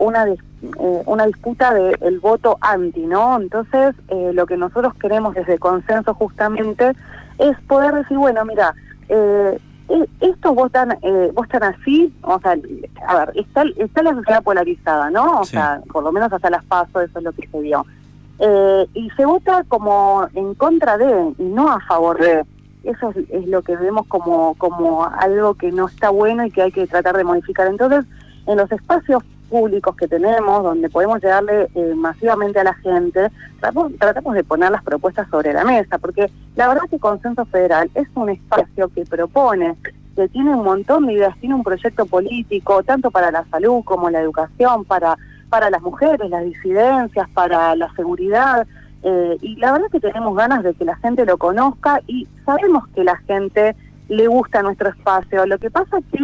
[0.01, 0.27] una,
[1.07, 3.41] una disputa del voto anti, ¿no?
[3.41, 6.95] Entonces, lo que nosotros queremos desde consenso justamente
[7.43, 8.75] es poder decir, bueno, mira,
[9.09, 12.57] eh, e, esto vos están, eh, así, o sea,
[13.07, 15.41] a ver, está, está la sociedad polarizada, ¿no?
[15.41, 17.85] O sea, por lo menos hasta las pasos, eso es lo que se vio.
[18.39, 22.45] Eh, y se vota como en contra de, y no a favor de.
[22.85, 26.73] Eso es, lo que vemos como, como algo que no está bueno y que hay
[26.73, 27.69] que tratar de modificar.
[27.69, 28.05] Entonces,
[28.47, 29.23] en los espacios
[29.53, 33.29] públicos que tenemos, donde podemos llegarle eh, masivamente a la gente,
[33.61, 38.09] tratamos, de poner las propuestas sobre la mesa, porque la verdad que Consenso Federal es
[38.15, 39.77] un espacio que propone,
[40.17, 44.09] que tiene un montón de ideas, tiene un proyecto político, tanto para la salud como
[44.09, 45.19] la educación, para,
[45.51, 48.67] para las mujeres, las disidencias, para la seguridad,
[49.03, 52.89] eh, y la verdad que tenemos ganas de que la gente lo conozca y sabemos
[52.95, 53.77] que la gente
[54.09, 55.45] le gusta nuestro espacio.
[55.45, 56.23] Lo que pasa es que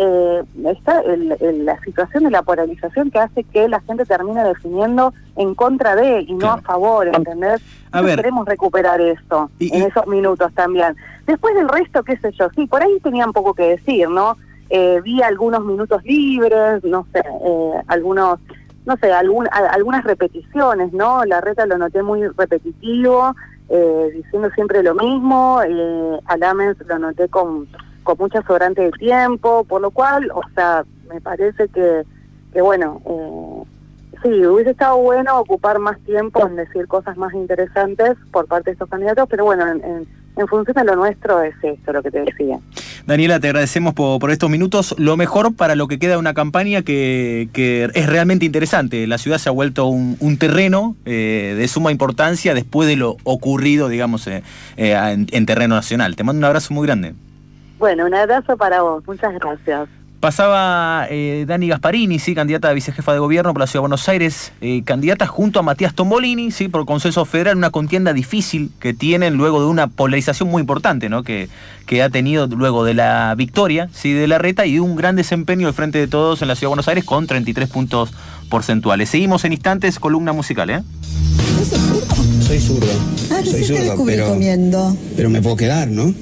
[0.00, 5.12] eh, está el, la situación de la polarización que hace que la gente termine definiendo
[5.36, 7.60] en contra de y no a favor, ¿entendés?
[7.90, 10.96] A queremos recuperar eso en esos minutos también.
[11.26, 14.36] Después del resto, qué sé yo, sí, por ahí tenían poco que decir, ¿no?
[14.70, 18.38] Eh, vi algunos minutos libres, no sé, eh, algunos,
[18.86, 21.24] no sé, algún, algunas repeticiones, ¿no?
[21.24, 23.34] La reta lo noté muy repetitivo,
[23.68, 27.66] eh, diciendo siempre lo mismo, eh, Alamens lo noté con
[28.08, 32.04] con mucha sobrante de tiempo, por lo cual, o sea, me parece que,
[32.54, 33.68] que bueno, eh,
[34.22, 38.72] sí, hubiese estado bueno ocupar más tiempo en decir cosas más interesantes por parte de
[38.72, 40.06] estos candidatos, pero bueno, en,
[40.48, 42.58] función de lo nuestro es esto lo que te decía.
[43.04, 44.94] Daniela, te agradecemos por, estos minutos.
[44.96, 49.06] Lo mejor para lo que queda de una campaña que, que es realmente interesante.
[49.06, 53.88] La ciudad se ha vuelto un, terreno eh, de suma importancia después de lo ocurrido,
[53.88, 54.42] digamos, eh,
[54.76, 56.14] en terreno nacional.
[56.14, 57.14] Te mando un abrazo muy grande.
[57.78, 59.02] Bueno, un abrazo para vos.
[59.06, 59.88] Muchas gracias.
[60.20, 64.08] Pasaba eh, Dani Gasparini, sí, candidata a vicejefa de gobierno por la Ciudad de Buenos
[64.08, 68.92] Aires, eh, candidata junto a Matías Tombolini, sí, por consenso federal, una contienda difícil que
[68.92, 71.22] tienen luego de una polarización muy importante, ¿no?
[71.22, 71.48] Que,
[71.86, 75.14] que ha tenido luego de la victoria, sí, de la reta y de un gran
[75.14, 78.12] desempeño al frente de todos en la Ciudad de Buenos Aires con 33 puntos
[78.50, 79.10] porcentuales.
[79.10, 80.82] Seguimos en instantes, columna musical, ¿eh?
[82.40, 82.88] Soy zurdo.
[83.30, 84.96] Ah, Soy zurdo, pero, comiendo.
[85.16, 86.12] pero me puedo quedar, ¿no?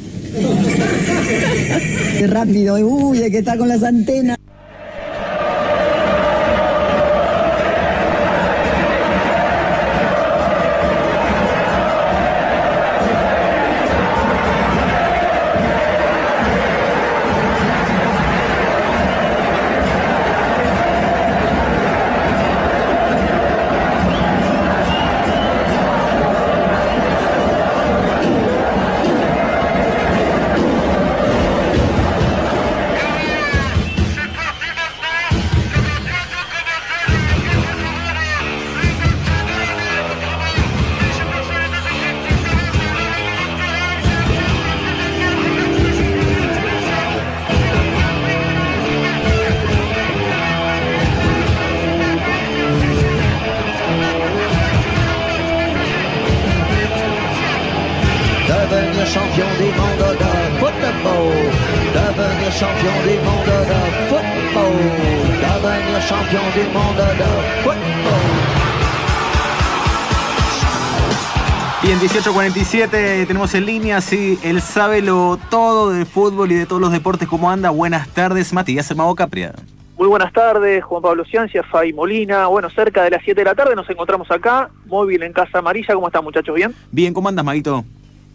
[2.19, 4.39] Qué rápido, uy, hay que estar con las antenas.
[72.57, 76.91] 18.47, tenemos en línea, sí, él sabe lo todo del fútbol y de todos los
[76.91, 77.69] deportes, ¿cómo anda?
[77.69, 79.53] Buenas tardes, Matías Mago Capria.
[79.99, 82.47] Muy buenas tardes, Juan Pablo Ciancia, Fay Molina.
[82.47, 85.95] Bueno, cerca de las 7 de la tarde nos encontramos acá, móvil en Casa Amarilla.
[85.95, 86.55] ¿Cómo están, muchachos?
[86.55, 86.75] ¿Bien?
[86.91, 87.85] Bien, ¿cómo andas, Maguito?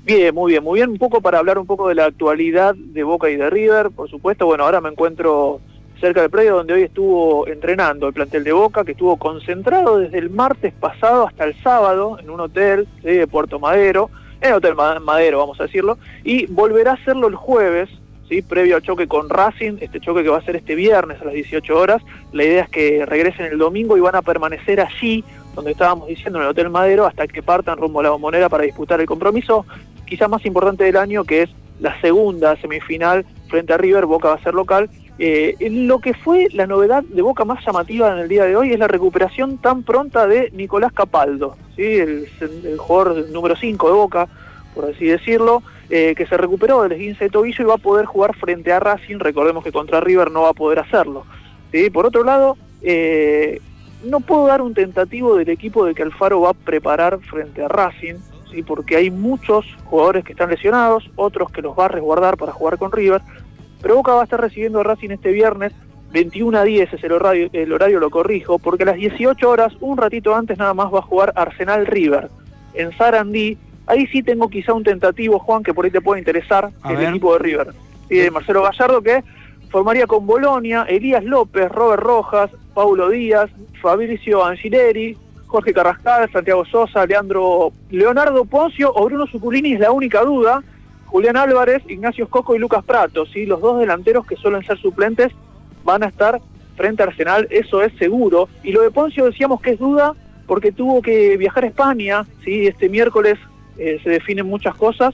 [0.05, 0.91] Bien, muy bien, muy bien.
[0.91, 4.07] Un poco para hablar un poco de la actualidad de Boca y de River, por
[4.07, 4.45] supuesto.
[4.45, 5.61] Bueno, ahora me encuentro
[6.01, 10.17] cerca del predio donde hoy estuvo entrenando el plantel de Boca, que estuvo concentrado desde
[10.17, 14.09] el martes pasado hasta el sábado en un hotel de Puerto Madero.
[14.41, 17.87] en el Hotel Madero, vamos a decirlo, y volverá a hacerlo el jueves,
[18.27, 18.41] ¿sí?
[18.41, 21.35] previo al choque con Racing, este choque que va a ser este viernes a las
[21.35, 22.01] 18 horas.
[22.33, 26.39] La idea es que regresen el domingo y van a permanecer allí, donde estábamos diciendo,
[26.39, 29.67] en el Hotel Madero, hasta que partan rumbo a la bombonera para disputar el compromiso,
[30.07, 34.35] quizá más importante del año, que es la segunda semifinal frente a River, Boca va
[34.35, 34.89] a ser local.
[35.23, 38.73] Eh, lo que fue la novedad de Boca más llamativa en el día de hoy
[38.73, 41.83] es la recuperación tan pronta de Nicolás Capaldo, ¿sí?
[41.83, 42.27] el,
[42.79, 44.27] jugador número 5 de Boca,
[44.73, 48.07] por así decirlo, eh, que se recuperó del esguince de tobillo y va a poder
[48.07, 51.23] jugar frente a Racing, recordemos que contra River no va a poder hacerlo.
[51.93, 53.61] Por otro lado, eh,
[54.03, 57.67] no puedo dar un tentativo del equipo de que Alfaro va a preparar frente a
[57.67, 58.15] Racing,
[58.65, 62.77] porque hay muchos jugadores que están lesionados, otros que los va a resguardar para jugar
[62.79, 63.21] con River,
[63.81, 65.73] pero Boca va a estar recibiendo a Racing este viernes
[66.11, 69.73] 21 a 10 es el horario, el horario lo corrijo, porque a las 18 horas,
[69.79, 72.29] un ratito antes nada más va a jugar Arsenal River
[72.73, 73.57] en Sarandí.
[73.87, 77.33] Ahí sí tengo quizá un tentativo, Juan, que por ahí te puede interesar, el equipo
[77.33, 77.67] de River.
[78.09, 79.23] Y de Marcelo Gallardo que
[79.69, 83.49] formaría con Bolonia, Elías López, Robert Rojas, Paulo Díaz,
[83.81, 85.17] Fabricio Angileri,
[85.47, 90.61] Jorge Carrascal, Santiago Sosa, Leandro Leonardo Poncio o Bruno Suculini es la única duda.
[91.11, 93.45] Julián Álvarez, Ignacio Coco y Lucas Prato, ¿sí?
[93.45, 95.33] los dos delanteros que suelen ser suplentes
[95.83, 96.41] van a estar
[96.77, 98.47] frente a Arsenal, eso es seguro.
[98.63, 100.13] Y lo de Poncio decíamos que es duda
[100.47, 102.65] porque tuvo que viajar a España, ¿sí?
[102.65, 103.37] este miércoles
[103.77, 105.13] eh, se definen muchas cosas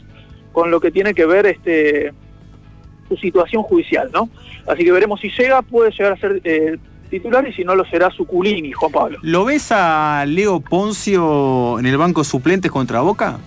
[0.51, 2.13] con lo que tiene que ver este
[3.09, 4.29] su situación judicial, ¿no?
[4.67, 6.77] Así que veremos si llega, puede llegar a ser eh,
[7.09, 9.17] titular y si no lo será Suculini, Juan Pablo.
[9.23, 13.39] ¿Lo ves a Leo Poncio en el banco suplentes contra Boca?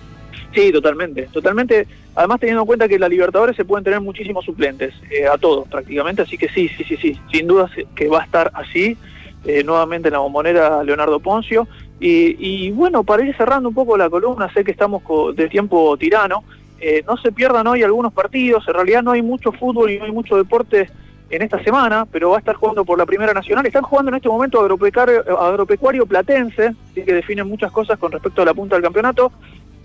[0.53, 1.87] Sí, totalmente, totalmente.
[2.15, 5.37] Además teniendo en cuenta que en la Libertadores se pueden tener muchísimos suplentes, eh, a
[5.37, 8.97] todos prácticamente, así que sí, sí, sí, sí, sin duda que va a estar así,
[9.45, 11.67] eh, nuevamente en la bombonera Leonardo Poncio.
[12.03, 15.03] Y, bueno, para ir cerrando un poco la columna, sé que estamos
[15.35, 16.43] de tiempo tirano,
[16.79, 20.05] eh, no se pierdan hoy algunos partidos, en realidad no hay mucho fútbol y no
[20.05, 20.89] hay mucho deporte
[21.29, 23.65] en esta semana, pero va a estar jugando por la Primera Nacional.
[23.67, 28.45] Están jugando en este momento agropecuario, agropecuario platense, que definen muchas cosas con respecto a
[28.45, 29.31] la punta del campeonato.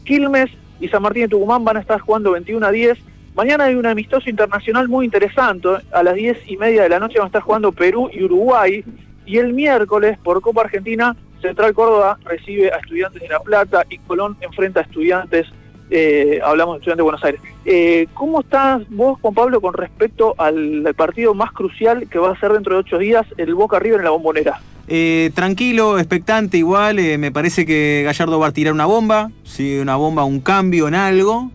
[0.06, 2.98] Quilmes y San Martín de Tucumán van a estar jugando 21 a 10.
[3.34, 5.68] Mañana hay un amistoso internacional muy interesante.
[5.92, 8.82] A las 10 y media de la noche van a estar jugando Perú y Uruguay.
[9.26, 13.98] Y el miércoles, por Copa Argentina, Central Córdoba recibe a Estudiantes de La Plata y
[13.98, 15.46] Colón enfrenta a Estudiantes,
[15.90, 17.40] eh, hablamos de Estudiantes de Buenos Aires.
[17.64, 22.40] Eh, ¿Cómo estás vos, Juan Pablo, con respecto al, partido más crucial que va a
[22.40, 24.60] ser dentro de ocho días, el Boca River en la bombonera?
[24.88, 29.78] Eh, tranquilo, expectante igual, me parece que Gallardo va a tirar una bomba, ¿sí?
[29.78, 31.50] una bomba, un cambio en algo.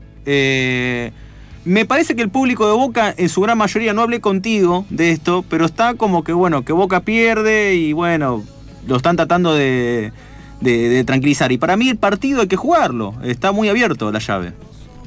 [1.63, 5.11] Me parece que el público de Boca, en su gran mayoría, no hablé contigo de
[5.11, 8.43] esto, pero está como que bueno, que Boca pierde y bueno,
[8.87, 10.11] lo están tratando de
[11.05, 11.51] tranquilizar.
[11.51, 14.53] Y para mí el partido hay que jugarlo, está muy abierto la llave.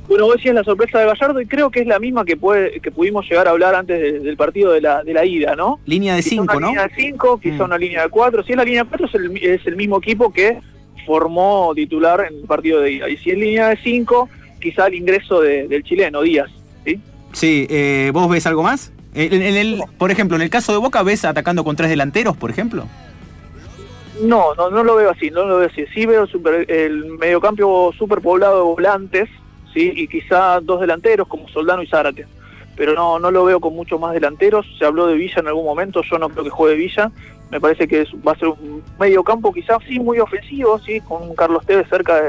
[0.09, 2.79] Bueno, vos decías la sorpresa de Gallardo y creo que es la misma que puede
[2.81, 5.81] que pudimos llegar a hablar antes del partido de la, de la ida, ¿no?
[5.87, 6.69] Línea de 5, ¿no?
[6.69, 7.67] Línea de 5, quizá mm.
[7.67, 8.43] una línea de 4.
[8.43, 9.07] Si es la línea de 4
[9.41, 10.59] es el, mismo equipo que
[11.07, 13.09] formó titular en el partido de ida.
[13.09, 14.29] Y si es línea de 5,
[14.61, 16.51] quizá el ingreso del chileno, Díaz.
[16.85, 17.01] Sí,
[17.33, 18.93] sí eh, ¿vos ves algo más?
[19.15, 22.51] En, el, por ejemplo, en el caso de Boca, ¿ves atacando con tres delanteros, por
[22.51, 22.87] ejemplo?
[24.21, 25.87] No, no, no lo veo así, no lo veo así.
[25.95, 29.29] Sí veo super, el mediocampo superpoblado de volantes,
[29.75, 32.27] y quizá dos delanteros como Soldano y Zárate.
[32.77, 34.67] Pero no, no lo veo con mucho más delanteros.
[34.79, 37.11] Se habló de Villa en algún momento, yo no creo que juegue Villa.
[37.51, 41.35] Me parece que va a ser un medio campo quizás sí muy ofensivo, sí, con
[41.35, 42.21] Carlos Tevez cerca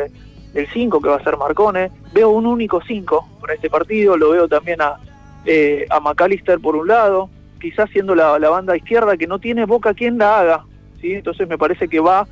[0.54, 1.92] del 5 que va a ser Marcone.
[2.14, 4.98] Veo un único 5 para este partido, lo veo también a,
[5.46, 7.30] eh, a McAllister por un lado,
[7.60, 10.66] quizás siendo la, banda izquierda que no tiene boca quien la haga.
[11.02, 11.14] ¿Sí?
[11.14, 12.28] Entonces me parece que va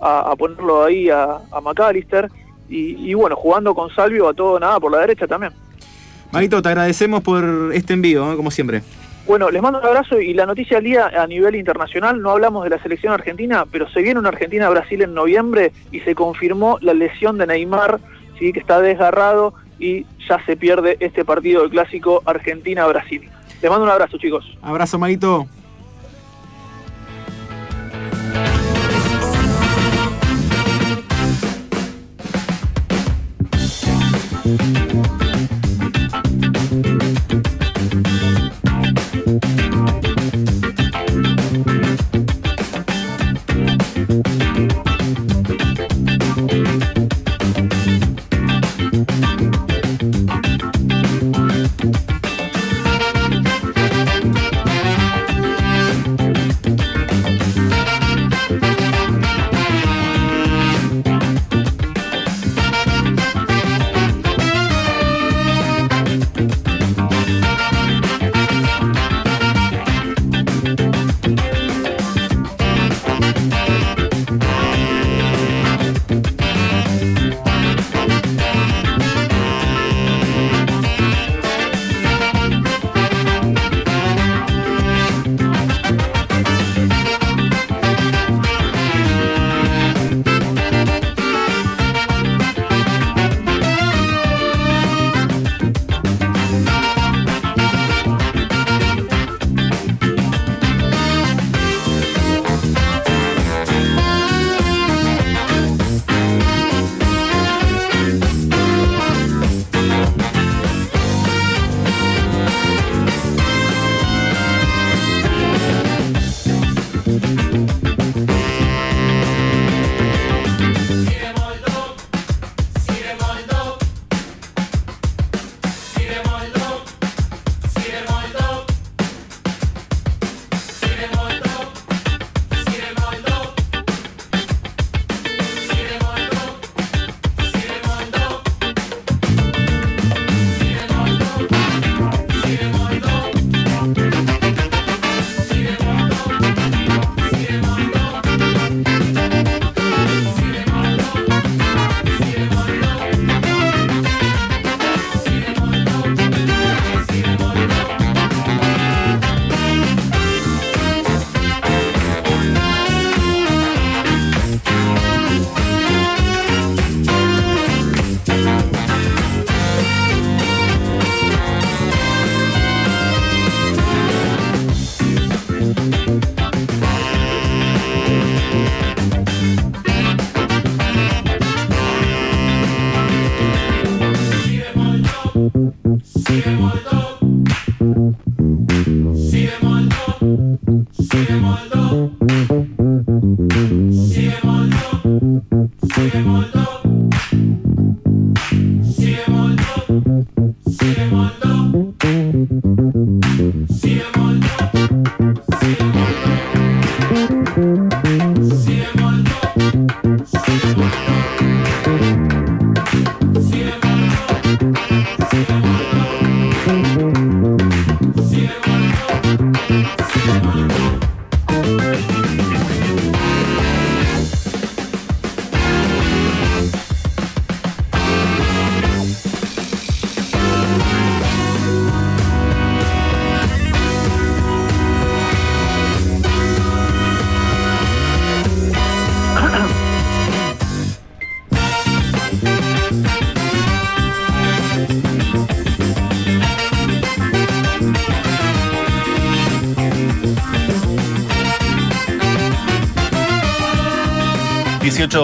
[0.00, 2.28] a, ponerlo ahí a, a McAllister
[2.68, 5.52] y, bueno, jugando con Salvio a todo nada por la derecha también.
[6.32, 8.82] Marito, te agradecemos por este envío, como siempre.
[9.26, 12.64] Bueno, les mando un abrazo y la noticia del día a nivel internacional, no hablamos
[12.64, 16.94] de la selección argentina, pero se viene una Argentina-Brasil en noviembre y se confirmó la
[16.94, 18.00] lesión de Neymar,
[18.38, 18.52] ¿sí?
[18.52, 23.28] que está desgarrado y ya se pierde este partido del clásico Argentina-Brasil.
[23.60, 24.58] Les mando un abrazo, chicos.
[24.62, 25.46] Abrazo, Marito.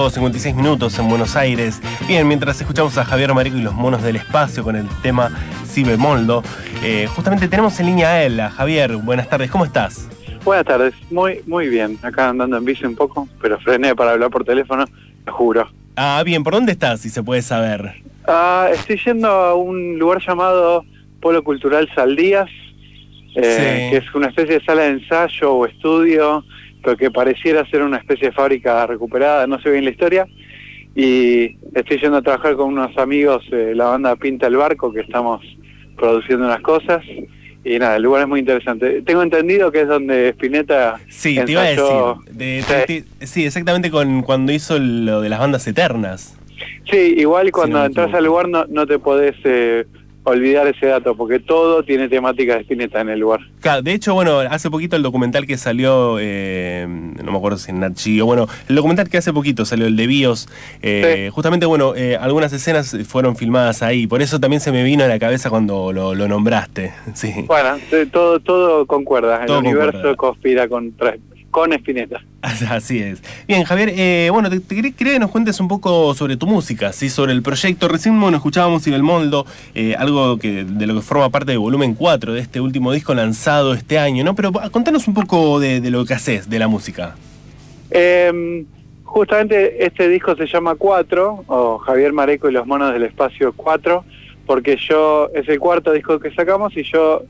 [0.08, 1.82] 18.56 minutos en Buenos Aires.
[2.06, 5.30] Bien, mientras escuchamos a Javier Marico y los monos del espacio con el tema
[5.66, 6.42] Si bemoldo,
[6.82, 8.96] eh, justamente tenemos en línea a él, a Javier.
[8.96, 10.08] Buenas tardes, ¿cómo estás?
[10.44, 11.98] Buenas tardes, muy, muy bien.
[12.00, 14.86] Acá andando en bici un poco, pero frené para hablar por teléfono,
[15.26, 15.68] te juro.
[15.94, 18.02] Ah, bien, ¿por dónde estás, si se puede saber?
[18.26, 20.86] Ah, estoy yendo a un lugar llamado
[21.20, 22.48] Polo Cultural Saldías,
[23.34, 26.44] eh, que es una especie de sala de ensayo o estudio
[26.84, 30.26] lo que pareciera ser una especie de fábrica recuperada, no sé bien la historia.
[30.94, 35.00] Y estoy yendo a trabajar con unos amigos de la banda Pinta el Barco, que
[35.00, 35.42] estamos
[35.96, 37.04] produciendo unas cosas.
[37.64, 39.02] Y nada, el lugar es muy interesante.
[39.02, 40.98] Tengo entendido que es donde Spinetta.
[41.08, 43.04] Sí, te iba a decir.
[43.20, 43.44] sí.
[43.44, 46.36] exactamente con cuando hizo lo de las bandas eternas.
[46.90, 49.84] Sí, igual cuando entras al lugar no, no te podés eh,
[50.28, 53.40] olvidar ese dato, porque todo tiene temática de Spinetta en el lugar.
[53.60, 57.70] Claro, de hecho, bueno, hace poquito el documental que salió, eh, no me acuerdo si
[57.70, 60.48] en Nachi, o bueno, el documental que hace poquito salió, el de Bios,
[60.82, 65.04] eh, justamente, bueno, eh, algunas escenas fueron filmadas ahí, por eso también se me vino
[65.04, 66.92] a la cabeza cuando lo, nombraste.
[67.14, 67.32] Sí.
[67.46, 67.78] Bueno,
[68.12, 71.16] todo, todo concuerda, el universo conspira contra
[71.58, 72.20] con Espineta.
[72.42, 73.20] Así es.
[73.48, 77.08] Bien, Javier, eh, bueno, te, quería que nos cuentes un poco sobre tu música, ¿sí?
[77.08, 77.88] sobre el proyecto.
[77.88, 79.44] Recién bueno, escuchábamos Ibelmoldo,
[79.74, 83.12] eh, algo que, de lo que forma parte de volumen 4 de este último disco
[83.12, 84.36] lanzado este año, ¿no?
[84.36, 87.16] Pero ah, contanos un poco de, lo que haces, de la música.
[87.90, 88.64] Em,
[89.02, 94.04] justamente este disco se llama 4, o Javier Mareco y los monos del espacio 4,
[94.46, 97.24] porque yo, es el cuarto disco que sacamos y yo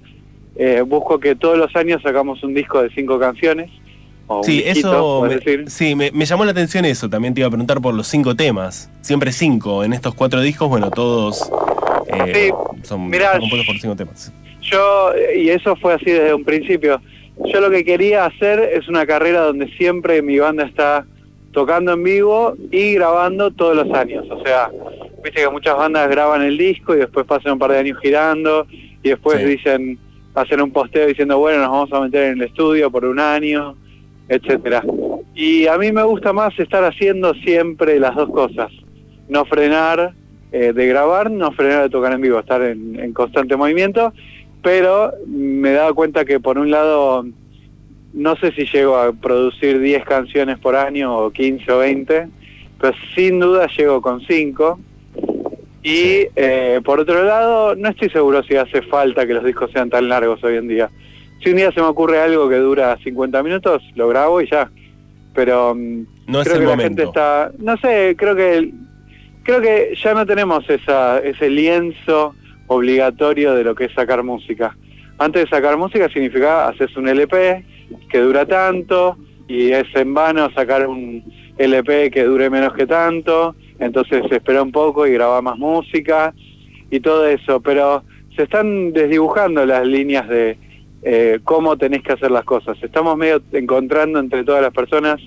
[0.56, 3.70] eh, busco que todos los años sacamos un disco de cinco canciones
[4.42, 7.08] sí, eso me, sí, me, llamó la atención eso.
[7.08, 8.90] También te iba a preguntar por los cinco temas.
[9.00, 9.84] Siempre cinco.
[9.84, 11.50] En estos cuatro discos, bueno, todos
[12.08, 12.50] eh,
[12.82, 14.32] son compuestos por cinco temas.
[14.62, 17.00] Yo, y eso fue así desde un principio.
[17.52, 21.06] Yo lo que quería hacer es una carrera donde siempre mi banda está
[21.52, 24.26] tocando en vivo y grabando todos los años.
[24.30, 24.70] O sea,
[25.22, 28.66] viste que muchas bandas graban el disco y después pasan un par de años girando
[29.02, 29.98] y después dicen,
[30.34, 33.76] hacen un posteo diciendo, bueno, nos vamos a meter en el estudio por un año
[34.28, 34.82] etcétera.
[35.34, 38.70] Y a mí me gusta más estar haciendo siempre las dos cosas,
[39.28, 40.14] no frenar
[40.50, 44.12] eh, de grabar, no frenar de tocar en vivo, estar en, constante movimiento,
[44.62, 47.24] pero me he dado cuenta que por un lado
[48.12, 52.28] no sé si llego a producir 10 canciones por año o 15 o 20,
[52.80, 54.80] pero sin duda llego con 5.
[55.82, 59.90] Y eh, por otro lado, no estoy seguro si hace falta que los discos sean
[59.90, 60.90] tan largos hoy en día.
[61.43, 64.70] Si un día se me ocurre algo que dura 50 minutos, lo grabo y ya.
[65.34, 68.72] Pero mm, no creo que la gente está, no sé, creo que
[69.45, 72.34] creo que ya no tenemos esa, ese lienzo
[72.66, 74.76] obligatorio de lo que es sacar música.
[75.16, 77.64] Antes de sacar música significaba hacer un LP
[78.11, 79.16] que dura tanto
[79.49, 81.24] y es en vano sacar un
[81.57, 86.34] LP que dure menos que tanto, entonces se espera un poco y graba más música
[86.91, 88.05] y todo eso, pero
[88.36, 90.59] se están desdibujando las líneas de,
[91.03, 92.76] eh, cómo tenés que hacer las cosas.
[92.82, 95.20] Estamos medio encontrando entre todas las personas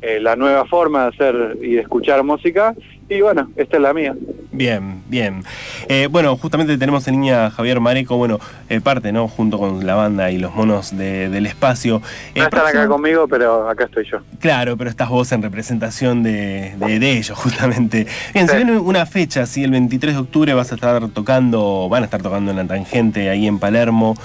[0.00, 2.74] eh, la nueva forma de hacer y de escuchar música
[3.08, 4.14] y bueno, esta es la mía.
[4.52, 5.42] Bien, bien.
[5.88, 8.38] Eh, bueno, justamente tenemos en línea a Javier Mareco, bueno,
[8.68, 9.28] eh, parte, ¿no?
[9.28, 12.02] Junto con la banda y los monos del espacio.
[12.36, 14.18] no están acá conmigo, pero acá estoy yo.
[14.40, 18.06] Claro, pero estás vos en representación de, ellos, justamente.
[18.34, 22.02] Bien, se viene una fecha, sí, el 23 de octubre vas a estar tocando, van
[22.02, 24.16] a estar tocando en la tangente ahí en Palermo.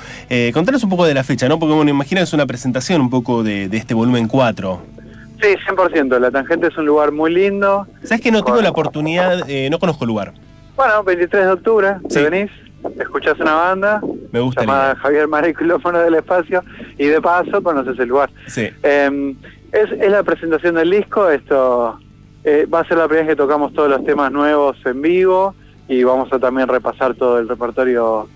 [0.54, 1.58] contanos un poco de la fecha, ¿no?
[1.58, 5.03] Porque, bueno, imagino es una presentación un poco de, de este volumen 4.
[5.44, 6.20] Sí, 100%.
[6.20, 7.86] La Tangente es un lugar muy lindo.
[8.04, 10.34] ¿Sabes que no tengo la oportunidad, eh, no conozco el lugar?
[10.78, 12.50] Bueno, 23 de octubre, te venís,
[12.98, 16.64] escuchás una banda Me gusta llamada Javier Mariclófono del Espacio
[16.98, 18.30] y de paso conoces el lugar.
[18.48, 18.70] Sí.
[18.84, 19.36] Em,
[19.74, 22.00] es, la presentación del disco, esto
[22.46, 25.56] eh, va a ser la primera vez que tocamos todos los temas nuevos en vivo
[25.90, 28.30] y vamos a también repasar todo el repertorio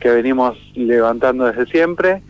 [0.00, 2.22] que venimos levantando desde siempre.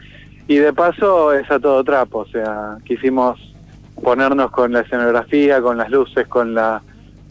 [0.48, 3.55] Y de paso es a todo trapo, o sea, quisimos
[4.02, 6.82] ponernos con la escenografía, con las luces, con la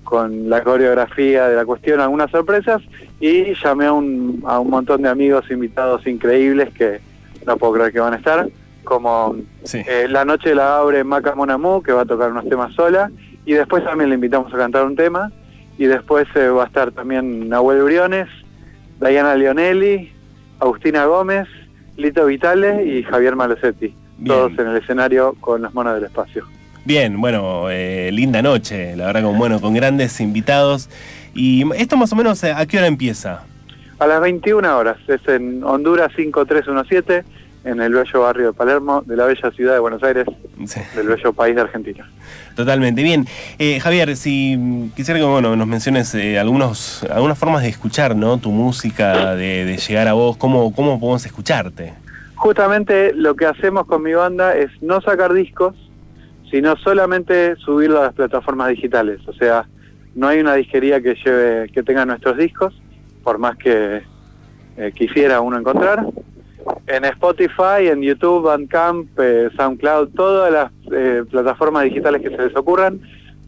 [0.04, 2.82] con la coreografía de la cuestión, algunas sorpresas
[3.20, 7.02] y llamé a un, a un montón de amigos invitados increíbles que
[7.46, 8.48] no puedo creer que van a estar,
[8.84, 9.36] como
[9.74, 13.12] eh, la noche la abre Maca Monamu, que va a tocar unos temas sola,
[13.46, 15.32] y después también le invitamos a cantar un tema,
[15.78, 18.30] y después eh, va a estar también Nahuel Briones,
[19.02, 20.12] Diana Leonelli,
[20.60, 21.48] Agustina Gómez,
[21.98, 23.94] Lito Vitale y Javier Malosetti,
[24.24, 26.46] todos en el escenario con los monos del espacio.
[26.86, 30.90] Bien, bueno, eh, linda noche, la verdad, con, bueno, con grandes invitados.
[31.34, 33.44] ¿Y esto más o menos a qué hora empieza?
[33.98, 37.24] A las 21 horas, es en Honduras 5317,
[37.64, 40.26] en el bello barrio de Palermo, de la bella ciudad de Buenos Aires,
[40.96, 42.08] del bello país de Argentina.
[42.56, 43.02] Totalmente.
[43.02, 43.26] Bien,
[43.58, 48.38] eh, Javier, si quisiera que bueno, nos menciones eh, algunos, algunas formas de escuchar ¿no?
[48.38, 52.05] tu música, de, llegar a vos, ¿cómo, ¿cómo podemos escucharte?
[52.46, 55.74] Justamente lo que hacemos con mi banda es no sacar discos,
[56.52, 59.20] sino solamente subirlo a las plataformas digitales.
[59.28, 59.68] O sea,
[60.14, 62.80] no hay una disquería que lleve, que tenga nuestros discos,
[63.24, 64.04] por más que
[64.78, 66.06] eh, quisiera uno encontrar.
[66.86, 72.56] En Spotify, en YouTube, Bandcamp, eh, SoundCloud, todas las eh, plataformas digitales que se les
[72.56, 73.02] ocurran.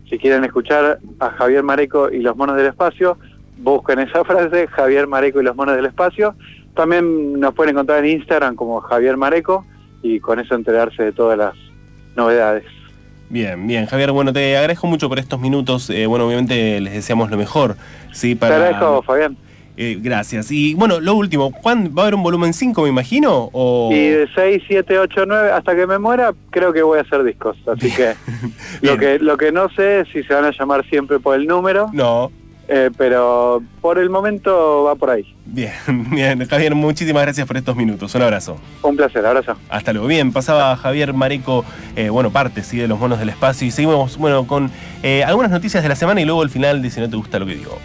[0.10, 3.20] Si quieren escuchar a Javier Mareco y los monos del espacio,
[3.60, 6.34] busquen esa frase, Javier Mareco y los monos del espacio.
[6.78, 9.66] También nos pueden encontrar en Instagram como Javier Mareco
[10.02, 11.56] y con eso enterarse de todas las
[12.16, 12.64] novedades.
[13.30, 15.92] Bien, bien, Javier, bueno, te agradezco mucho por estos minutos.
[16.08, 17.76] bueno, obviamente les deseamos lo mejor.
[18.14, 18.36] ¿sí?
[18.36, 18.56] Para...
[18.56, 19.38] Te agradezco, Fabián.
[19.80, 20.52] Eh, gracias.
[20.52, 23.50] Y bueno, lo último, ¿cuándo, ¿va a haber un volumen 5, me imagino?
[23.54, 23.90] O...
[23.92, 27.24] Y de 6, 7, 8, 9, hasta que me muera, creo que voy a hacer
[27.24, 27.58] discos.
[27.68, 28.16] Así que
[28.82, 31.46] lo que lo que no sé es si se van a llamar siempre por el
[31.46, 31.92] número.
[31.94, 32.32] No.
[32.70, 35.34] Eh, pero por el momento va por ahí.
[35.46, 35.72] Bien,
[36.12, 36.46] bien.
[36.46, 38.14] Javier, muchísimas gracias por estos minutos.
[38.16, 38.58] Un abrazo.
[38.82, 39.56] Un placer, abrazo.
[39.70, 40.08] Hasta luego.
[40.08, 41.64] Bien, pasaba Javier Mareco,
[41.96, 43.66] eh, bueno, parte, sí, de los monos del espacio.
[43.68, 44.70] Y seguimos, bueno, con
[45.26, 47.46] algunas noticias de la semana y luego el final de Si no te gusta lo
[47.46, 47.78] que digo.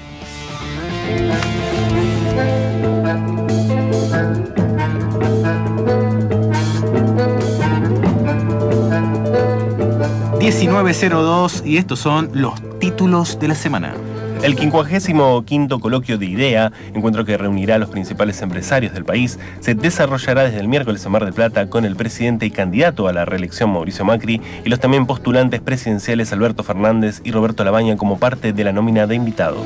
[10.92, 13.94] 1902 y estos son los títulos de la semana.
[14.42, 19.76] El 55 coloquio de IDEA, encuentro que reunirá a los principales empresarios del país, se
[19.76, 23.24] desarrollará desde el miércoles en Mar del Plata con el presidente y candidato a la
[23.24, 28.52] reelección Mauricio Macri y los también postulantes presidenciales Alberto Fernández y Roberto Labaña como parte
[28.52, 29.64] de la nómina de invitados.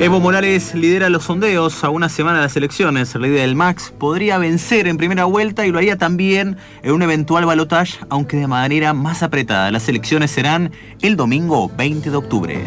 [0.00, 3.14] Evo Morales lidera los sondeos a una semana de las elecciones.
[3.14, 7.02] El líder del MAX podría vencer en primera vuelta y lo haría también en un
[7.02, 9.70] eventual balotaje, aunque de manera más apretada.
[9.70, 10.72] Las elecciones serán
[11.02, 12.64] el domingo 20 de octubre.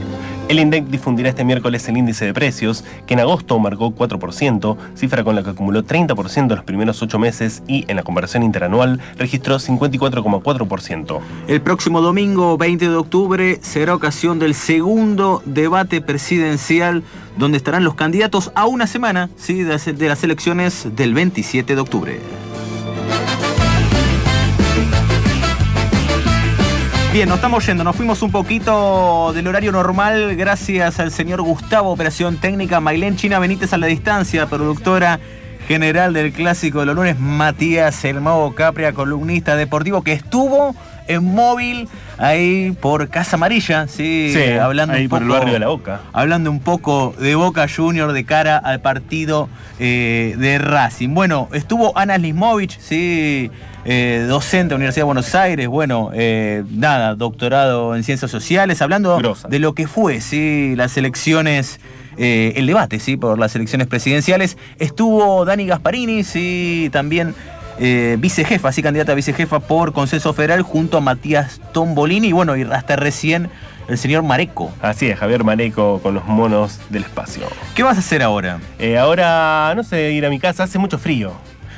[0.48, 5.26] El INDEC difundirá este miércoles el índice de precios, que en agosto marcó 4%, cifra
[5.26, 9.02] con la que acumuló 30% en los primeros ocho meses y en la conversión interanual
[9.18, 11.20] registró 54,4%.
[11.50, 17.04] El próximo domingo 20 de octubre será ocasión del segundo debate presidencial
[17.38, 22.47] donde estarán los candidatos a una semana de las elecciones del 27 de octubre.
[27.14, 31.90] Bien, nos estamos yendo, nos fuimos un poquito del horario normal gracias al señor Gustavo,
[31.90, 35.20] operación técnica, Mailén China Benítez a la distancia, productora
[35.68, 38.20] general del Clásico de los lunes, Matías El
[38.56, 40.76] Capria, columnista deportivo que estuvo
[41.08, 41.88] en móvil
[42.18, 46.02] ahí por Casa Amarilla, sí, hablando un poco, por el barrio de la Boca.
[46.14, 49.50] Hablando un poco de Boca Junior de cara al partido
[49.80, 51.14] eh, de Racing.
[51.14, 53.52] Bueno, estuvo Ana Lismovich, sí,
[53.86, 58.82] eh, docente de la Universidad de Buenos Aires, bueno, eh, nada, doctorado en ciencias sociales,
[58.82, 61.80] hablando de lo que fue, sí, las elecciones.
[62.18, 64.58] el debate, sí, por las elecciones presidenciales.
[64.80, 67.36] Estuvo Dani Gasparini, sí, también
[67.80, 72.56] eh, vicejefa, sí, candidata a vicejefa por Consenso Federal junto a Matías Tombolini y bueno,
[72.58, 73.50] y hasta recién
[73.88, 74.72] el señor Mareco.
[74.82, 77.48] Así es, Javier Mareco con los monos del espacio.
[77.76, 78.60] ¿Qué vas a hacer ahora?
[78.80, 81.34] Eh, ahora, no sé, ir a mi casa, hace mucho frío.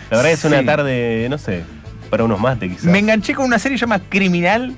[0.10, 1.64] La verdad es una tarde, no sé,
[2.10, 2.86] para unos mates quizás.
[2.86, 4.74] Me enganché con una serie llamada Criminal.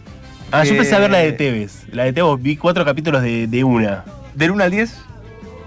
[0.52, 1.86] Ah, yo empecé a ver la de Tevez.
[1.92, 4.04] La de Tevez, vi cuatro capítulos de, de una.
[4.34, 4.98] ¿Del 1 al 10?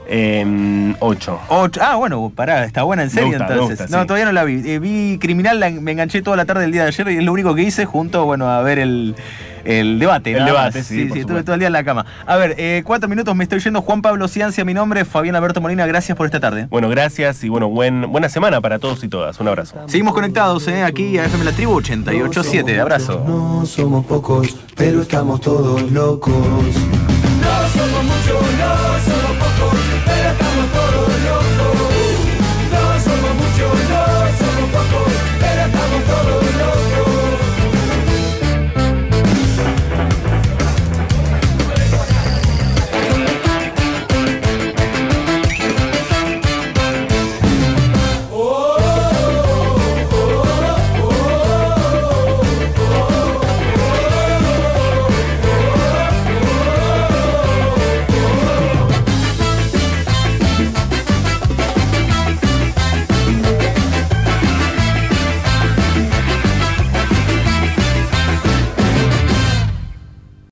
[0.06, 1.40] Eh, 8.
[1.80, 3.90] Ah, bueno, pará, está buena en serio entonces.
[3.90, 4.62] no, todavía no la vi.
[4.68, 7.32] Eh, vi Criminal, me enganché toda la tarde del día de ayer y es lo
[7.32, 9.14] único que hice junto, bueno, a ver el,
[9.64, 10.32] debate.
[10.32, 11.08] El debate, sí.
[11.10, 12.04] Sí, estuve todo el día en la cama.
[12.26, 13.82] A ver, eh, cuatro minutos, me estoy yendo.
[13.82, 16.66] Juan Pablo Ciancia, mi nombre, Fabián Alberto Molina, gracias por esta tarde.
[16.70, 19.40] Bueno, gracias y bueno, buen, buena semana para todos y todas.
[19.40, 19.76] Un abrazo.
[19.86, 22.80] Seguimos conectados, eh, aquí a FM La Tribu 887.
[22.80, 23.24] Abrazo.
[23.26, 26.34] No somos pocos, pero estamos todos locos.